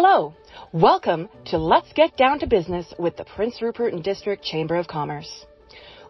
Hello, 0.00 0.32
welcome 0.72 1.28
to 1.46 1.58
Let's 1.58 1.92
Get 1.92 2.16
Down 2.16 2.38
to 2.38 2.46
Business 2.46 2.86
with 3.00 3.16
the 3.16 3.24
Prince 3.24 3.60
Rupert 3.60 3.92
and 3.92 4.04
District 4.04 4.44
Chamber 4.44 4.76
of 4.76 4.86
Commerce. 4.86 5.44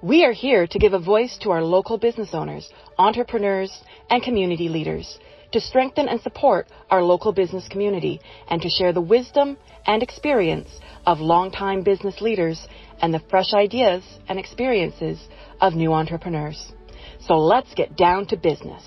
We 0.02 0.26
are 0.26 0.32
here 0.32 0.66
to 0.66 0.78
give 0.78 0.92
a 0.92 0.98
voice 0.98 1.38
to 1.38 1.52
our 1.52 1.62
local 1.64 1.96
business 1.96 2.34
owners, 2.34 2.70
entrepreneurs, 2.98 3.72
and 4.10 4.22
community 4.22 4.68
leaders 4.68 5.18
to 5.52 5.60
strengthen 5.62 6.06
and 6.06 6.20
support 6.20 6.66
our 6.90 7.02
local 7.02 7.32
business 7.32 7.66
community 7.66 8.20
and 8.50 8.60
to 8.60 8.68
share 8.68 8.92
the 8.92 9.00
wisdom 9.00 9.56
and 9.86 10.02
experience 10.02 10.68
of 11.06 11.20
longtime 11.20 11.82
business 11.82 12.20
leaders 12.20 12.68
and 13.00 13.14
the 13.14 13.22
fresh 13.30 13.54
ideas 13.54 14.04
and 14.28 14.38
experiences 14.38 15.18
of 15.62 15.72
new 15.72 15.94
entrepreneurs. 15.94 16.72
So 17.20 17.38
let's 17.38 17.72
get 17.72 17.96
down 17.96 18.26
to 18.26 18.36
business. 18.36 18.82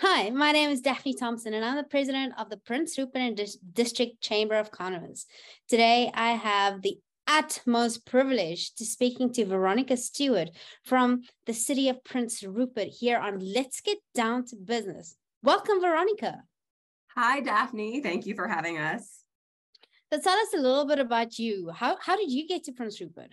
Hi, 0.00 0.28
my 0.28 0.52
name 0.52 0.68
is 0.68 0.82
Daphne 0.82 1.14
Thompson, 1.14 1.54
and 1.54 1.64
I'm 1.64 1.76
the 1.76 1.82
president 1.82 2.34
of 2.36 2.50
the 2.50 2.58
Prince 2.58 2.98
Rupert 2.98 3.40
District 3.72 4.20
Chamber 4.20 4.56
of 4.56 4.70
Commerce. 4.70 5.24
Today, 5.70 6.10
I 6.12 6.32
have 6.32 6.82
the 6.82 6.98
utmost 7.26 8.04
privilege 8.04 8.74
to 8.74 8.84
speaking 8.84 9.32
to 9.32 9.46
Veronika 9.46 9.96
Stewart 9.96 10.50
from 10.84 11.22
the 11.46 11.54
city 11.54 11.88
of 11.88 12.04
Prince 12.04 12.42
Rupert 12.42 12.88
here 12.88 13.16
on 13.16 13.38
Let's 13.38 13.80
Get 13.80 13.96
Down 14.14 14.44
to 14.48 14.56
Business. 14.56 15.16
Welcome, 15.42 15.80
Veronika. 15.80 16.42
Hi, 17.16 17.40
Daphne. 17.40 18.02
Thank 18.02 18.26
you 18.26 18.34
for 18.34 18.48
having 18.48 18.76
us. 18.76 19.20
So 20.12 20.20
tell 20.20 20.36
us 20.36 20.52
a 20.54 20.60
little 20.60 20.84
bit 20.84 20.98
about 20.98 21.38
you. 21.38 21.70
How, 21.74 21.96
how 22.02 22.18
did 22.18 22.30
you 22.30 22.46
get 22.46 22.64
to 22.64 22.72
Prince 22.72 23.00
Rupert? 23.00 23.32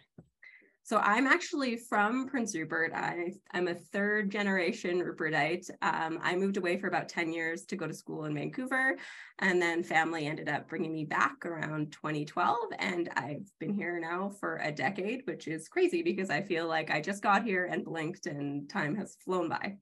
So 0.85 0.97
I'm 0.97 1.27
actually 1.27 1.77
from 1.77 2.27
Prince 2.27 2.53
Rupert. 2.53 2.91
I, 2.93 3.31
I'm 3.51 3.69
a 3.69 3.73
third 3.73 4.29
generation 4.29 4.99
Rupertite. 4.99 5.69
Um, 5.81 6.19
I 6.21 6.35
moved 6.35 6.57
away 6.57 6.77
for 6.77 6.87
about 6.87 7.07
10 7.07 7.31
years 7.31 7.63
to 7.67 7.77
go 7.77 7.87
to 7.87 7.93
school 7.93 8.25
in 8.25 8.35
Vancouver. 8.35 8.97
And 9.39 9.61
then 9.61 9.81
family 9.81 10.27
ended 10.27 10.49
up 10.49 10.67
bringing 10.67 10.93
me 10.93 11.05
back 11.05 11.45
around 11.45 11.93
2012. 11.93 12.57
And 12.79 13.09
I've 13.15 13.49
been 13.61 13.73
here 13.73 13.97
now 13.97 14.31
for 14.41 14.57
a 14.57 14.73
decade, 14.73 15.21
which 15.23 15.47
is 15.47 15.69
crazy 15.69 16.03
because 16.03 16.29
I 16.29 16.41
feel 16.41 16.67
like 16.67 16.91
I 16.91 16.99
just 16.99 17.23
got 17.23 17.45
here 17.45 17.65
and 17.65 17.85
blinked 17.85 18.25
and 18.25 18.69
time 18.69 18.95
has 18.97 19.15
flown 19.23 19.47
by. 19.47 19.77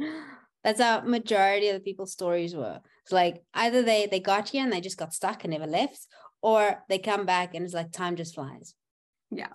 That's 0.64 0.80
how 0.80 1.02
majority 1.02 1.68
of 1.68 1.74
the 1.74 1.80
people's 1.80 2.12
stories 2.12 2.56
were. 2.56 2.80
It's 3.04 3.12
like 3.12 3.42
either 3.54 3.82
they 3.82 4.08
they 4.10 4.20
got 4.20 4.48
here 4.50 4.62
and 4.62 4.72
they 4.72 4.82
just 4.82 4.98
got 4.98 5.14
stuck 5.14 5.44
and 5.44 5.52
never 5.52 5.66
left, 5.66 6.06
or 6.42 6.84
they 6.88 6.98
come 6.98 7.24
back 7.24 7.54
and 7.54 7.64
it's 7.64 7.72
like 7.72 7.92
time 7.92 8.16
just 8.16 8.34
flies. 8.34 8.74
Yeah. 9.30 9.52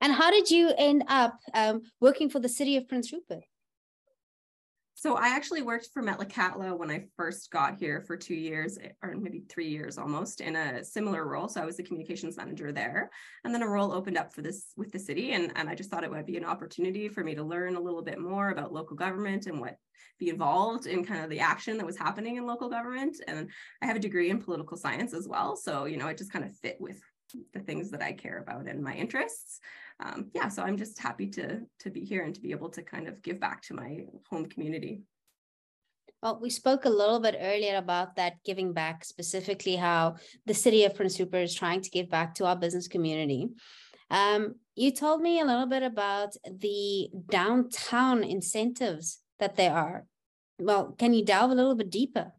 And 0.00 0.12
how 0.12 0.30
did 0.30 0.50
you 0.50 0.72
end 0.76 1.04
up 1.08 1.38
um, 1.54 1.82
working 2.00 2.28
for 2.28 2.38
the 2.38 2.48
city 2.48 2.76
of 2.76 2.88
Prince 2.88 3.12
Rupert? 3.12 3.44
So 4.98 5.14
I 5.14 5.28
actually 5.28 5.60
worked 5.60 5.90
for 5.92 6.02
Metlakatla 6.02 6.76
when 6.78 6.90
I 6.90 7.04
first 7.18 7.50
got 7.50 7.76
here 7.78 8.00
for 8.00 8.16
two 8.16 8.34
years, 8.34 8.78
eh, 8.82 8.88
or 9.02 9.14
maybe 9.14 9.42
three 9.46 9.68
years 9.68 9.98
almost, 9.98 10.40
in 10.40 10.56
a 10.56 10.82
similar 10.82 11.28
role. 11.28 11.48
So 11.48 11.60
I 11.60 11.66
was 11.66 11.76
the 11.76 11.82
communications 11.82 12.38
manager 12.38 12.72
there, 12.72 13.10
and 13.44 13.54
then 13.54 13.62
a 13.62 13.68
role 13.68 13.92
opened 13.92 14.16
up 14.16 14.32
for 14.32 14.40
this 14.40 14.72
with 14.74 14.92
the 14.92 14.98
city, 14.98 15.32
and 15.32 15.52
and 15.54 15.68
I 15.68 15.74
just 15.74 15.90
thought 15.90 16.02
it 16.02 16.10
would 16.10 16.24
be 16.24 16.38
an 16.38 16.46
opportunity 16.46 17.10
for 17.10 17.22
me 17.22 17.34
to 17.34 17.44
learn 17.44 17.76
a 17.76 17.80
little 17.80 18.00
bit 18.00 18.18
more 18.18 18.48
about 18.48 18.72
local 18.72 18.96
government 18.96 19.44
and 19.44 19.60
what 19.60 19.76
be 20.18 20.30
involved 20.30 20.86
in 20.86 21.04
kind 21.04 21.22
of 21.22 21.28
the 21.28 21.40
action 21.40 21.76
that 21.76 21.84
was 21.84 21.98
happening 21.98 22.36
in 22.36 22.46
local 22.46 22.70
government. 22.70 23.18
And 23.28 23.50
I 23.82 23.86
have 23.86 23.96
a 23.96 24.00
degree 24.00 24.30
in 24.30 24.40
political 24.40 24.78
science 24.78 25.12
as 25.12 25.28
well, 25.28 25.56
so 25.56 25.84
you 25.84 25.98
know 25.98 26.08
it 26.08 26.16
just 26.16 26.32
kind 26.32 26.44
of 26.44 26.56
fit 26.56 26.78
with 26.80 27.02
the 27.52 27.60
things 27.60 27.90
that 27.90 28.02
I 28.02 28.12
care 28.12 28.38
about 28.38 28.66
and 28.66 28.82
my 28.82 28.94
interests. 28.94 29.60
Um, 30.04 30.30
yeah, 30.34 30.48
so 30.48 30.62
I'm 30.62 30.76
just 30.76 30.98
happy 30.98 31.28
to 31.30 31.60
to 31.80 31.90
be 31.90 32.04
here 32.04 32.24
and 32.24 32.34
to 32.34 32.40
be 32.40 32.50
able 32.50 32.68
to 32.70 32.82
kind 32.82 33.08
of 33.08 33.22
give 33.22 33.40
back 33.40 33.62
to 33.62 33.74
my 33.74 34.04
home 34.28 34.46
community. 34.46 35.02
Well, 36.22 36.38
we 36.40 36.50
spoke 36.50 36.84
a 36.84 36.90
little 36.90 37.20
bit 37.20 37.36
earlier 37.38 37.76
about 37.76 38.16
that 38.16 38.42
giving 38.44 38.72
back, 38.72 39.04
specifically 39.04 39.76
how 39.76 40.16
the 40.46 40.54
city 40.54 40.84
of 40.84 40.94
Prince 40.94 41.18
Rupert 41.18 41.42
is 41.42 41.54
trying 41.54 41.82
to 41.82 41.90
give 41.90 42.10
back 42.10 42.34
to 42.34 42.46
our 42.46 42.56
business 42.56 42.88
community. 42.88 43.48
Um, 44.10 44.56
you 44.74 44.92
told 44.92 45.20
me 45.20 45.40
a 45.40 45.44
little 45.44 45.66
bit 45.66 45.82
about 45.82 46.34
the 46.44 47.08
downtown 47.30 48.24
incentives 48.24 49.20
that 49.38 49.56
there 49.56 49.74
are. 49.74 50.06
Well, 50.58 50.94
can 50.98 51.12
you 51.12 51.24
delve 51.24 51.50
a 51.50 51.54
little 51.54 51.74
bit 51.74 51.90
deeper? 51.90 52.32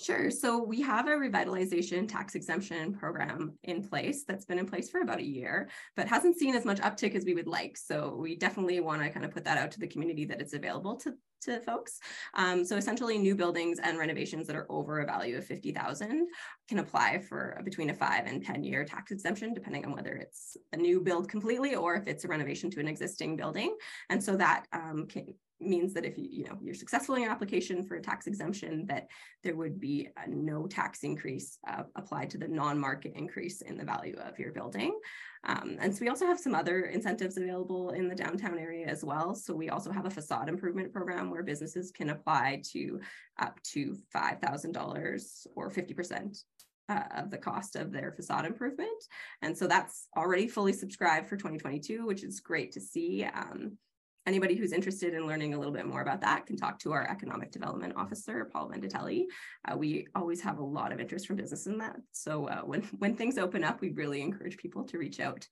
Sure. 0.00 0.30
So 0.30 0.62
we 0.62 0.80
have 0.82 1.08
a 1.08 1.10
revitalization 1.10 2.06
tax 2.06 2.36
exemption 2.36 2.94
program 2.94 3.58
in 3.64 3.82
place 3.82 4.22
that's 4.22 4.44
been 4.44 4.60
in 4.60 4.66
place 4.66 4.88
for 4.88 5.00
about 5.00 5.18
a 5.18 5.26
year, 5.26 5.68
but 5.96 6.06
hasn't 6.06 6.38
seen 6.38 6.54
as 6.54 6.64
much 6.64 6.78
uptick 6.78 7.16
as 7.16 7.24
we 7.24 7.34
would 7.34 7.48
like. 7.48 7.76
So 7.76 8.14
we 8.14 8.36
definitely 8.36 8.78
want 8.78 9.02
to 9.02 9.10
kind 9.10 9.26
of 9.26 9.32
put 9.32 9.44
that 9.44 9.58
out 9.58 9.72
to 9.72 9.80
the 9.80 9.88
community 9.88 10.24
that 10.26 10.40
it's 10.40 10.52
available 10.52 10.94
to, 10.98 11.14
to 11.42 11.60
folks. 11.62 11.98
Um, 12.34 12.64
so 12.64 12.76
essentially 12.76 13.18
new 13.18 13.34
buildings 13.34 13.80
and 13.82 13.98
renovations 13.98 14.46
that 14.46 14.54
are 14.54 14.70
over 14.70 15.00
a 15.00 15.06
value 15.06 15.36
of 15.36 15.44
50,000 15.44 16.28
can 16.68 16.78
apply 16.78 17.18
for 17.18 17.60
between 17.64 17.90
a 17.90 17.94
five 17.94 18.26
and 18.26 18.44
10 18.44 18.62
year 18.62 18.84
tax 18.84 19.10
exemption, 19.10 19.54
depending 19.54 19.84
on 19.84 19.92
whether 19.92 20.12
it's 20.12 20.56
a 20.72 20.76
new 20.76 21.00
build 21.00 21.28
completely 21.28 21.74
or 21.74 21.94
if 21.94 22.06
it's 22.06 22.24
a 22.24 22.28
renovation 22.28 22.70
to 22.70 22.80
an 22.80 22.88
existing 22.88 23.36
building. 23.36 23.76
And 24.10 24.22
so 24.22 24.36
that 24.36 24.66
um, 24.72 25.06
can, 25.08 25.34
means 25.60 25.92
that 25.94 26.04
if 26.04 26.16
you, 26.16 26.28
you 26.30 26.44
know, 26.44 26.56
you're 26.62 26.74
successful 26.74 27.14
in 27.16 27.22
your 27.22 27.30
application 27.30 27.82
for 27.82 27.96
a 27.96 28.02
tax 28.02 28.26
exemption, 28.26 28.86
that 28.86 29.08
there 29.42 29.56
would 29.56 29.80
be 29.80 30.08
no 30.28 30.66
tax 30.66 31.02
increase 31.02 31.58
uh, 31.68 31.82
applied 31.96 32.30
to 32.30 32.38
the 32.38 32.46
non-market 32.46 33.12
increase 33.14 33.60
in 33.62 33.76
the 33.76 33.84
value 33.84 34.16
of 34.18 34.38
your 34.38 34.52
building. 34.52 34.98
Um, 35.44 35.76
and 35.80 35.94
so 35.94 36.00
we 36.00 36.08
also 36.08 36.26
have 36.26 36.38
some 36.38 36.54
other 36.54 36.86
incentives 36.86 37.36
available 37.36 37.90
in 37.90 38.08
the 38.08 38.14
downtown 38.14 38.58
area 38.58 38.86
as 38.86 39.04
well. 39.04 39.34
So 39.34 39.54
we 39.54 39.70
also 39.70 39.90
have 39.90 40.06
a 40.06 40.10
facade 40.10 40.48
improvement 40.48 40.92
program 40.92 41.30
where 41.30 41.42
businesses 41.42 41.90
can 41.90 42.10
apply 42.10 42.62
to 42.72 43.00
up 43.38 43.62
to 43.62 43.96
$5,000 44.14 45.46
or 45.54 45.70
50% 45.70 46.42
uh, 46.88 47.02
of 47.16 47.30
the 47.30 47.38
cost 47.38 47.76
of 47.76 47.92
their 47.92 48.12
facade 48.12 48.46
improvement. 48.46 49.04
And 49.42 49.56
so 49.56 49.66
that's 49.66 50.08
already 50.16 50.48
fully 50.48 50.72
subscribed 50.72 51.28
for 51.28 51.36
2022, 51.36 52.06
which 52.06 52.24
is 52.24 52.40
great 52.40 52.72
to 52.72 52.80
see. 52.80 53.24
Um, 53.24 53.78
anybody 54.26 54.54
who's 54.54 54.72
interested 54.72 55.14
in 55.14 55.26
learning 55.26 55.54
a 55.54 55.58
little 55.58 55.72
bit 55.72 55.86
more 55.86 56.02
about 56.02 56.20
that 56.20 56.46
can 56.46 56.56
talk 56.56 56.78
to 56.78 56.92
our 56.92 57.08
economic 57.08 57.50
development 57.50 57.94
officer, 57.96 58.48
Paul 58.52 58.70
Venditelli. 58.70 59.24
Uh, 59.66 59.76
we 59.76 60.06
always 60.14 60.40
have 60.42 60.58
a 60.58 60.64
lot 60.64 60.92
of 60.92 61.00
interest 61.00 61.26
from 61.26 61.36
business 61.36 61.66
in 61.66 61.78
that. 61.78 61.96
So 62.12 62.46
uh, 62.46 62.60
when, 62.60 62.82
when 62.98 63.16
things 63.16 63.38
open 63.38 63.64
up, 63.64 63.80
we 63.80 63.90
really 63.90 64.20
encourage 64.20 64.58
people 64.58 64.84
to 64.84 64.98
reach 64.98 65.20
out 65.20 65.46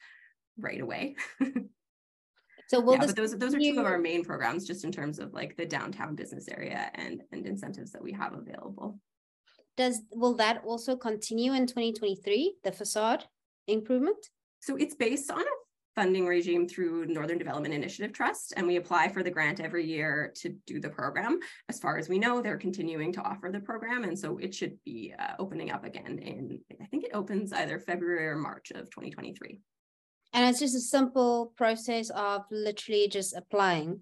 right 0.59 0.81
away. 0.81 1.17
So 2.69 2.81
will 2.81 2.95
yeah, 2.95 3.07
but 3.07 3.17
those 3.17 3.37
those 3.39 3.55
are 3.55 3.59
two 3.59 3.79
of 3.79 3.87
our 3.87 3.99
main 3.99 4.25
programs, 4.25 4.67
just 4.67 4.85
in 4.85 4.91
terms 4.91 5.19
of 5.19 5.33
like 5.33 5.57
the 5.57 5.67
downtown 5.67 6.15
business 6.15 6.49
area 6.49 6.91
and 6.95 7.23
and 7.33 7.47
incentives 7.47 7.93
that 7.93 8.03
we 8.03 8.13
have 8.13 8.35
available. 8.35 8.99
Does 9.77 10.03
will 10.11 10.35
that 10.37 10.63
also 10.65 10.97
continue 10.97 11.53
in 11.53 11.67
2023? 11.67 12.57
The 12.65 12.73
facade 12.73 13.25
improvement. 13.69 14.27
So 14.61 14.77
it's 14.77 14.95
based 14.95 15.31
on 15.31 15.43
a 15.43 15.57
funding 15.95 16.27
regime 16.27 16.69
through 16.69 17.07
Northern 17.07 17.39
Development 17.39 17.73
Initiative 17.73 18.13
Trust, 18.13 18.53
and 18.57 18.67
we 18.67 18.77
apply 18.77 19.09
for 19.09 19.23
the 19.23 19.31
grant 19.31 19.61
every 19.61 19.87
year 19.87 20.33
to 20.37 20.51
do 20.67 20.79
the 20.79 20.91
program. 20.91 21.39
As 21.69 21.79
far 21.79 21.99
as 21.99 22.09
we 22.09 22.19
know, 22.19 22.43
they're 22.43 22.59
continuing 22.59 23.13
to 23.15 23.23
offer 23.23 23.51
the 23.51 23.61
program, 23.61 24.05
and 24.05 24.19
so 24.19 24.37
it 24.39 24.55
should 24.55 24.77
be 24.85 25.15
uh, 25.19 25.35
opening 25.39 25.71
up 25.71 25.85
again 25.85 26.19
in, 26.19 26.59
I 26.83 26.85
think 26.87 27.05
it 27.05 27.13
opens 27.15 27.53
either 27.53 27.79
February 27.79 28.27
or 28.29 28.37
March 28.37 28.73
of 28.73 28.91
2023. 28.91 29.61
And 30.37 30.45
it's 30.45 30.61
just 30.61 30.77
a 30.77 30.81
simple 30.81 31.55
process 31.57 32.11
of 32.11 32.43
literally 32.51 33.09
just 33.09 33.35
applying. 33.35 34.01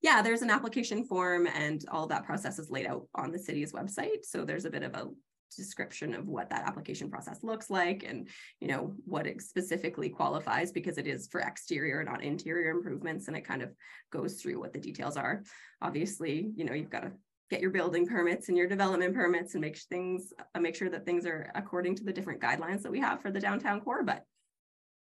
Yeah, 0.00 0.22
there's 0.22 0.42
an 0.42 0.50
application 0.50 1.04
form 1.04 1.48
and 1.48 1.84
all 1.90 2.06
that 2.06 2.24
process 2.24 2.60
is 2.60 2.70
laid 2.70 2.86
out 2.86 3.08
on 3.16 3.32
the 3.32 3.40
city's 3.40 3.72
website. 3.72 4.24
So 4.24 4.44
there's 4.44 4.66
a 4.66 4.70
bit 4.70 4.84
of 4.84 4.94
a 4.94 5.08
description 5.56 6.14
of 6.14 6.28
what 6.28 6.48
that 6.50 6.66
application 6.66 7.10
process 7.10 7.42
looks 7.42 7.70
like 7.70 8.04
and 8.08 8.28
you 8.60 8.68
know 8.68 8.94
what 9.04 9.26
it 9.26 9.42
specifically 9.42 10.08
qualifies 10.08 10.72
because 10.72 10.96
it 10.96 11.06
is 11.06 11.28
for 11.30 11.40
exterior 11.40 12.02
not 12.02 12.22
interior 12.22 12.70
improvements 12.70 13.28
and 13.28 13.36
it 13.36 13.44
kind 13.44 13.60
of 13.60 13.68
goes 14.10 14.40
through 14.40 14.58
what 14.58 14.72
the 14.72 14.78
details 14.78 15.18
are 15.18 15.42
obviously 15.82 16.50
you 16.56 16.64
know 16.64 16.72
you've 16.72 16.88
got 16.88 17.02
to 17.02 17.12
get 17.50 17.60
your 17.60 17.70
building 17.70 18.06
permits 18.06 18.48
and 18.48 18.56
your 18.56 18.66
development 18.66 19.14
permits 19.14 19.52
and 19.52 19.60
make 19.60 19.76
things 19.76 20.32
uh, 20.54 20.58
make 20.58 20.74
sure 20.74 20.88
that 20.88 21.04
things 21.04 21.26
are 21.26 21.52
according 21.54 21.94
to 21.94 22.02
the 22.02 22.12
different 22.14 22.40
guidelines 22.40 22.80
that 22.80 22.90
we 22.90 22.98
have 22.98 23.20
for 23.20 23.30
the 23.30 23.40
downtown 23.40 23.78
core 23.78 24.02
but 24.02 24.24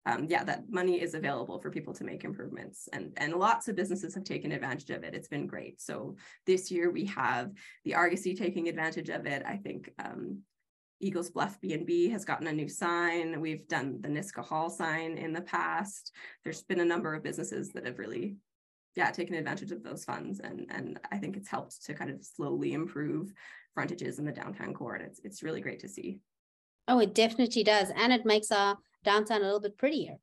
um, 0.06 0.26
yeah, 0.28 0.44
that 0.44 0.64
money 0.68 1.00
is 1.00 1.14
available 1.14 1.58
for 1.58 1.70
people 1.70 1.94
to 1.94 2.04
make 2.04 2.24
improvements. 2.24 2.88
And, 2.92 3.12
and 3.16 3.34
lots 3.34 3.68
of 3.68 3.76
businesses 3.76 4.14
have 4.14 4.24
taken 4.24 4.52
advantage 4.52 4.90
of 4.90 5.02
it. 5.02 5.14
It's 5.14 5.28
been 5.28 5.46
great. 5.46 5.80
So 5.80 6.16
this 6.46 6.70
year 6.70 6.90
we 6.90 7.06
have 7.06 7.52
the 7.84 7.94
Argosy 7.94 8.34
taking 8.34 8.68
advantage 8.68 9.08
of 9.08 9.26
it. 9.26 9.42
I 9.46 9.56
think 9.56 9.90
um, 9.98 10.40
Eagles 11.00 11.30
Bluff 11.30 11.58
B&B 11.60 12.10
has 12.10 12.24
gotten 12.24 12.46
a 12.46 12.52
new 12.52 12.68
sign. 12.68 13.40
We've 13.40 13.66
done 13.66 13.98
the 14.00 14.08
Nisga'a 14.08 14.44
Hall 14.44 14.68
sign 14.68 15.16
in 15.16 15.32
the 15.32 15.40
past. 15.40 16.12
There's 16.42 16.62
been 16.62 16.80
a 16.80 16.84
number 16.84 17.14
of 17.14 17.22
businesses 17.22 17.70
that 17.72 17.86
have 17.86 17.98
really, 17.98 18.36
yeah, 18.96 19.10
taken 19.10 19.34
advantage 19.36 19.72
of 19.72 19.82
those 19.82 20.04
funds. 20.04 20.40
And, 20.40 20.66
and 20.68 21.00
I 21.10 21.16
think 21.16 21.36
it's 21.36 21.48
helped 21.48 21.84
to 21.86 21.94
kind 21.94 22.10
of 22.10 22.22
slowly 22.22 22.74
improve 22.74 23.32
frontages 23.72 24.18
in 24.18 24.26
the 24.26 24.32
downtown 24.32 24.74
core. 24.74 24.96
And 24.96 25.04
it's, 25.06 25.20
it's 25.24 25.42
really 25.42 25.62
great 25.62 25.80
to 25.80 25.88
see. 25.88 26.20
Oh, 26.88 26.98
it 26.98 27.14
definitely 27.14 27.64
does. 27.64 27.90
And 27.96 28.12
it 28.12 28.26
makes 28.26 28.52
our 28.52 28.76
downtown 29.04 29.42
a 29.42 29.44
little 29.44 29.60
bit 29.60 29.78
prettier. 29.78 30.16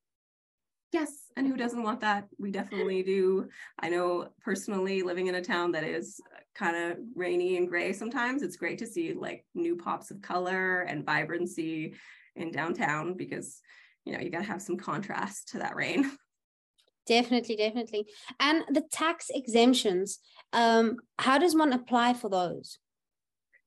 Yes, 0.92 1.31
and 1.38 1.48
who 1.48 1.56
doesn't 1.56 1.83
want 1.83 2.01
that? 2.01 2.28
We 2.38 2.51
definitely 2.51 3.01
do. 3.01 3.48
I 3.80 3.88
know 3.88 4.28
personally 4.42 5.04
living 5.04 5.28
in 5.28 5.36
a 5.36 5.42
town 5.42 5.72
that 5.72 5.86
is 5.86 6.19
kind 6.54 6.75
of 6.75 6.98
rainy 7.16 7.56
and 7.56 7.69
gray 7.69 7.94
sometimes, 7.94 8.44
it's 8.44 8.57
great 8.57 8.78
to 8.80 8.88
see 8.88 9.13
like 9.13 9.45
new 9.56 9.78
pops 9.78 10.12
of 10.12 10.22
color 10.22 10.81
and 10.81 11.06
vibrancy 11.06 11.95
in 12.36 12.51
downtown 12.51 13.16
because 13.16 13.62
you 14.04 14.13
know 14.13 14.19
you 14.19 14.30
got 14.30 14.39
to 14.39 14.51
have 14.51 14.62
some 14.62 14.78
contrast 14.78 15.50
to 15.50 15.60
that 15.60 15.75
rain. 15.75 16.12
Definitely, 17.07 17.56
definitely. 17.56 18.06
And 18.39 18.63
the 18.69 18.84
tax 18.92 19.31
exemptions, 19.34 20.19
um, 20.54 20.98
how 21.18 21.39
does 21.39 21.56
one 21.56 21.74
apply 21.74 22.13
for 22.13 22.30
those? 22.30 22.77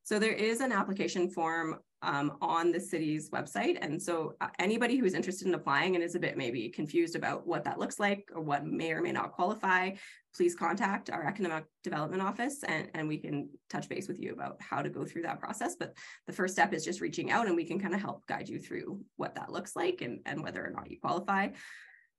So 0.05 0.21
there 0.21 0.33
is 0.33 0.61
an 0.61 0.71
application 0.71 1.29
form 1.29 1.81
um, 2.05 2.37
on 2.41 2.71
the 2.71 2.81
city's 2.81 3.31
website. 3.31 3.79
And 3.81 4.01
so 4.01 4.35
uh, 4.41 4.49
anybody 4.59 4.97
who 4.97 5.05
is 5.05 5.15
interested 5.15 5.49
in 5.49 5.55
applying 5.55 5.95
and 5.95 6.05
is 6.05 6.15
a 6.15 6.21
bit 6.21 6.37
maybe 6.37 6.69
confused 6.69 7.17
about 7.17 7.47
what 7.47 7.65
that 7.65 7.79
looks 7.79 7.99
like 7.99 8.29
or 8.35 8.43
what 8.43 8.67
may 8.67 8.93
or 8.93 9.03
may 9.03 9.13
not 9.13 9.33
qualify, 9.33 9.91
please 10.37 10.55
contact 10.55 11.11
our 11.11 11.27
economic 11.27 11.65
development 11.83 12.23
office 12.23 12.63
and, 12.65 12.91
and 12.95 13.09
we 13.09 13.19
can 13.19 13.49
touch 13.71 13.89
base 13.89 14.09
with 14.09 14.21
you 14.21 14.33
about 14.33 14.57
how 14.61 14.83
to 14.83 14.91
go 14.91 15.05
through 15.05 15.23
that 15.23 15.41
process. 15.41 15.77
But 15.79 15.97
the 16.27 16.33
first 16.33 16.55
step 16.55 16.73
is 16.73 16.85
just 16.85 17.01
reaching 17.01 17.31
out 17.31 17.47
and 17.47 17.57
we 17.57 17.65
can 17.65 17.81
kind 17.81 17.95
of 17.95 18.01
help 18.01 18.27
guide 18.27 18.49
you 18.49 18.59
through 18.59 19.01
what 19.17 19.35
that 19.37 19.51
looks 19.51 19.75
like 19.75 20.03
and, 20.03 20.21
and 20.27 20.43
whether 20.43 20.65
or 20.65 20.71
not 20.71 20.91
you 20.91 20.99
qualify. 21.01 21.49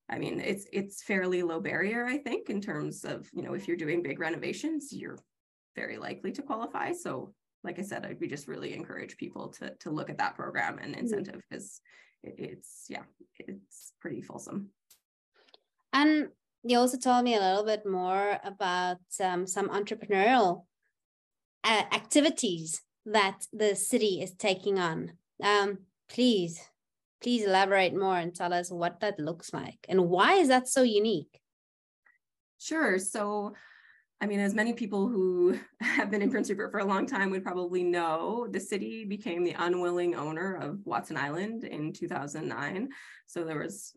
I 0.08 0.20
mean, 0.20 0.40
it's 0.40 0.68
it's 0.72 1.02
fairly 1.02 1.42
low 1.42 1.60
barrier, 1.60 2.06
I 2.06 2.20
think, 2.20 2.50
in 2.52 2.62
terms 2.62 3.06
of, 3.06 3.28
you 3.34 3.42
know, 3.42 3.56
if 3.56 3.68
you're 3.68 3.76
doing 3.76 4.04
big 4.04 4.20
renovations, 4.20 4.94
you're 4.94 5.18
very 5.76 5.98
likely 5.98 6.32
to 6.34 6.44
qualify. 6.44 6.92
So 6.94 7.34
like 7.66 7.80
I 7.80 7.82
said, 7.82 8.06
I, 8.06 8.16
we 8.20 8.28
just 8.28 8.48
really 8.48 8.74
encourage 8.74 9.18
people 9.18 9.50
to 9.60 9.74
to 9.82 9.90
look 9.90 10.10
at 10.10 10.20
that 10.20 10.36
program 10.36 10.78
and 10.78 10.92
mm-hmm. 10.92 11.02
incentive 11.02 11.42
because 11.50 11.82
it, 12.24 12.36
it's 12.38 12.86
yeah, 12.90 13.04
it's 13.40 13.94
pretty 14.00 14.22
fulsome. 14.22 14.70
And 15.92 16.30
you 16.64 16.78
also 16.78 16.98
told 16.98 17.24
me 17.24 17.36
a 17.36 17.40
little 17.40 17.64
bit 17.64 17.86
more 17.86 18.40
about 18.44 18.98
um, 19.24 19.48
some 19.48 19.70
entrepreneurial 19.70 20.66
uh, 21.64 21.84
activities 21.94 22.82
that 23.06 23.46
the 23.54 23.76
city 23.76 24.22
is 24.22 24.34
taking 24.34 24.80
on. 24.80 25.14
Um, 25.44 25.80
please, 26.10 26.60
please 27.22 27.44
elaborate 27.44 27.96
more 27.96 28.18
and 28.18 28.34
tell 28.34 28.52
us 28.54 28.72
what 28.72 29.00
that 29.02 29.20
looks 29.20 29.54
like 29.54 29.86
and 29.88 30.10
why 30.10 30.34
is 30.34 30.48
that 30.48 30.68
so 30.68 30.82
unique? 30.82 31.40
Sure. 32.60 32.98
So 32.98 33.54
I 34.22 34.28
mean, 34.28 34.40
as 34.40 34.54
many 34.54 34.74
people 34.74 35.08
who 35.08 35.60
have 35.82 36.10
been 36.10 36.22
in 36.22 36.32
Prince 36.32 36.50
Rupert 36.50 36.72
for 36.72 36.80
a 36.80 36.86
long 36.86 37.06
time 37.06 37.32
would 37.32 37.44
probably 37.44 37.84
know, 37.84 38.48
the 38.50 38.60
city 38.60 39.06
became 39.06 39.44
the 39.44 39.56
unwilling 39.58 40.16
owner 40.16 40.56
of 40.56 40.80
Watson 40.86 41.18
Island 41.18 41.64
in 41.64 41.94
2009. 41.94 42.90
So 43.28 43.44
there 43.44 43.60
was 43.60 43.94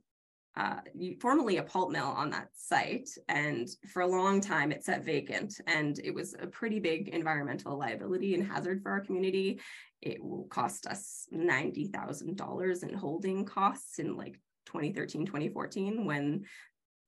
uh, 0.56 0.80
formerly 1.20 1.58
a 1.58 1.62
pulp 1.62 1.92
mill 1.92 2.06
on 2.08 2.30
that 2.30 2.48
site, 2.56 3.08
and 3.28 3.68
for 3.92 4.02
a 4.02 4.06
long 4.06 4.40
time 4.40 4.72
it 4.72 4.84
sat 4.84 5.04
vacant, 5.04 5.60
and 5.68 6.00
it 6.02 6.12
was 6.12 6.34
a 6.34 6.48
pretty 6.48 6.80
big 6.80 7.08
environmental 7.08 7.78
liability 7.78 8.34
and 8.34 8.44
hazard 8.44 8.82
for 8.82 8.90
our 8.90 9.00
community. 9.00 9.60
It 10.02 10.22
will 10.22 10.48
cost 10.50 10.86
us 10.86 11.26
$90,000 11.32 12.82
in 12.82 12.94
holding 12.94 13.44
costs 13.44 14.00
in 14.00 14.16
like 14.16 14.40
2013, 14.66 15.26
2014, 15.26 16.04
when 16.04 16.44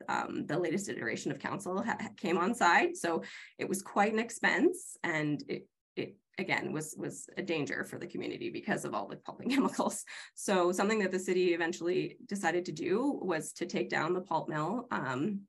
um, 0.09 0.47
the 0.47 0.59
latest 0.59 0.89
iteration 0.89 1.31
of 1.31 1.39
council 1.39 1.83
ha- 1.83 1.99
came 2.17 2.39
on 2.39 2.55
side. 2.55 2.97
So 2.97 3.23
it 3.59 3.69
was 3.69 3.83
quite 3.83 4.13
an 4.13 4.19
expense 4.19 4.97
and 5.03 5.43
it, 5.49 5.67
it 5.97 6.17
again 6.39 6.73
was 6.73 6.95
was 6.97 7.29
a 7.37 7.43
danger 7.43 7.85
for 7.85 7.99
the 7.99 8.07
community 8.07 8.51
because 8.51 8.85
of 8.85 8.95
all 8.95 9.07
the 9.07 9.17
pulping 9.17 9.51
chemicals. 9.51 10.05
So 10.35 10.73
something 10.73 11.01
that 11.01 11.11
the 11.11 11.19
city 11.19 11.53
eventually 11.55 12.17
decided 12.27 12.65
to 12.67 12.73
do 12.73 13.19
was 13.23 13.53
to 13.55 13.67
take 13.67 13.91
down 13.91 14.15
the 14.15 14.21
pulp 14.21 14.49
mill 14.49 14.87
um, 14.91 15.43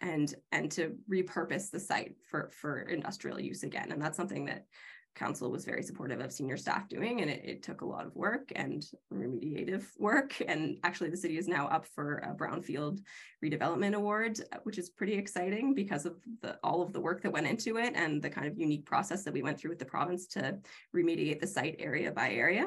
and 0.00 0.34
and 0.50 0.70
to 0.72 0.96
repurpose 1.10 1.70
the 1.70 1.80
site 1.80 2.14
for 2.30 2.50
for 2.52 2.80
industrial 2.80 3.40
use 3.40 3.62
again. 3.62 3.90
And 3.90 4.02
that's 4.02 4.16
something 4.16 4.44
that 4.46 4.66
council 5.14 5.50
was 5.50 5.64
very 5.64 5.82
supportive 5.82 6.20
of 6.20 6.32
senior 6.32 6.56
staff 6.56 6.88
doing 6.88 7.20
and 7.20 7.30
it, 7.30 7.42
it, 7.44 7.62
took 7.62 7.82
a 7.82 7.86
lot 7.86 8.06
of 8.06 8.14
work 8.16 8.50
and 8.56 8.84
remediative 9.12 9.84
work. 9.98 10.34
And 10.46 10.78
actually 10.84 11.10
the 11.10 11.16
city 11.16 11.38
is 11.38 11.48
now 11.48 11.68
up 11.68 11.86
for 11.86 12.18
a 12.18 12.34
brownfield 12.34 13.00
redevelopment 13.44 13.94
award 13.94 14.40
uh, 14.52 14.58
which 14.64 14.78
is 14.78 14.90
pretty 14.90 15.14
exciting 15.14 15.74
because 15.74 16.06
of 16.06 16.16
the 16.40 16.58
all 16.64 16.82
of 16.82 16.92
the 16.92 17.00
work 17.00 17.22
that 17.22 17.32
went 17.32 17.46
into 17.46 17.76
it 17.76 17.92
and 17.94 18.22
the 18.22 18.30
kind 18.30 18.46
of 18.46 18.58
unique 18.58 18.86
process 18.86 19.24
that 19.24 19.34
we 19.34 19.42
went 19.42 19.58
through 19.58 19.70
with 19.70 19.78
the 19.78 19.84
province 19.84 20.26
to 20.28 20.58
remediate 20.94 21.40
the 21.40 21.46
site 21.46 21.76
area 21.78 22.10
by 22.10 22.30
area. 22.30 22.66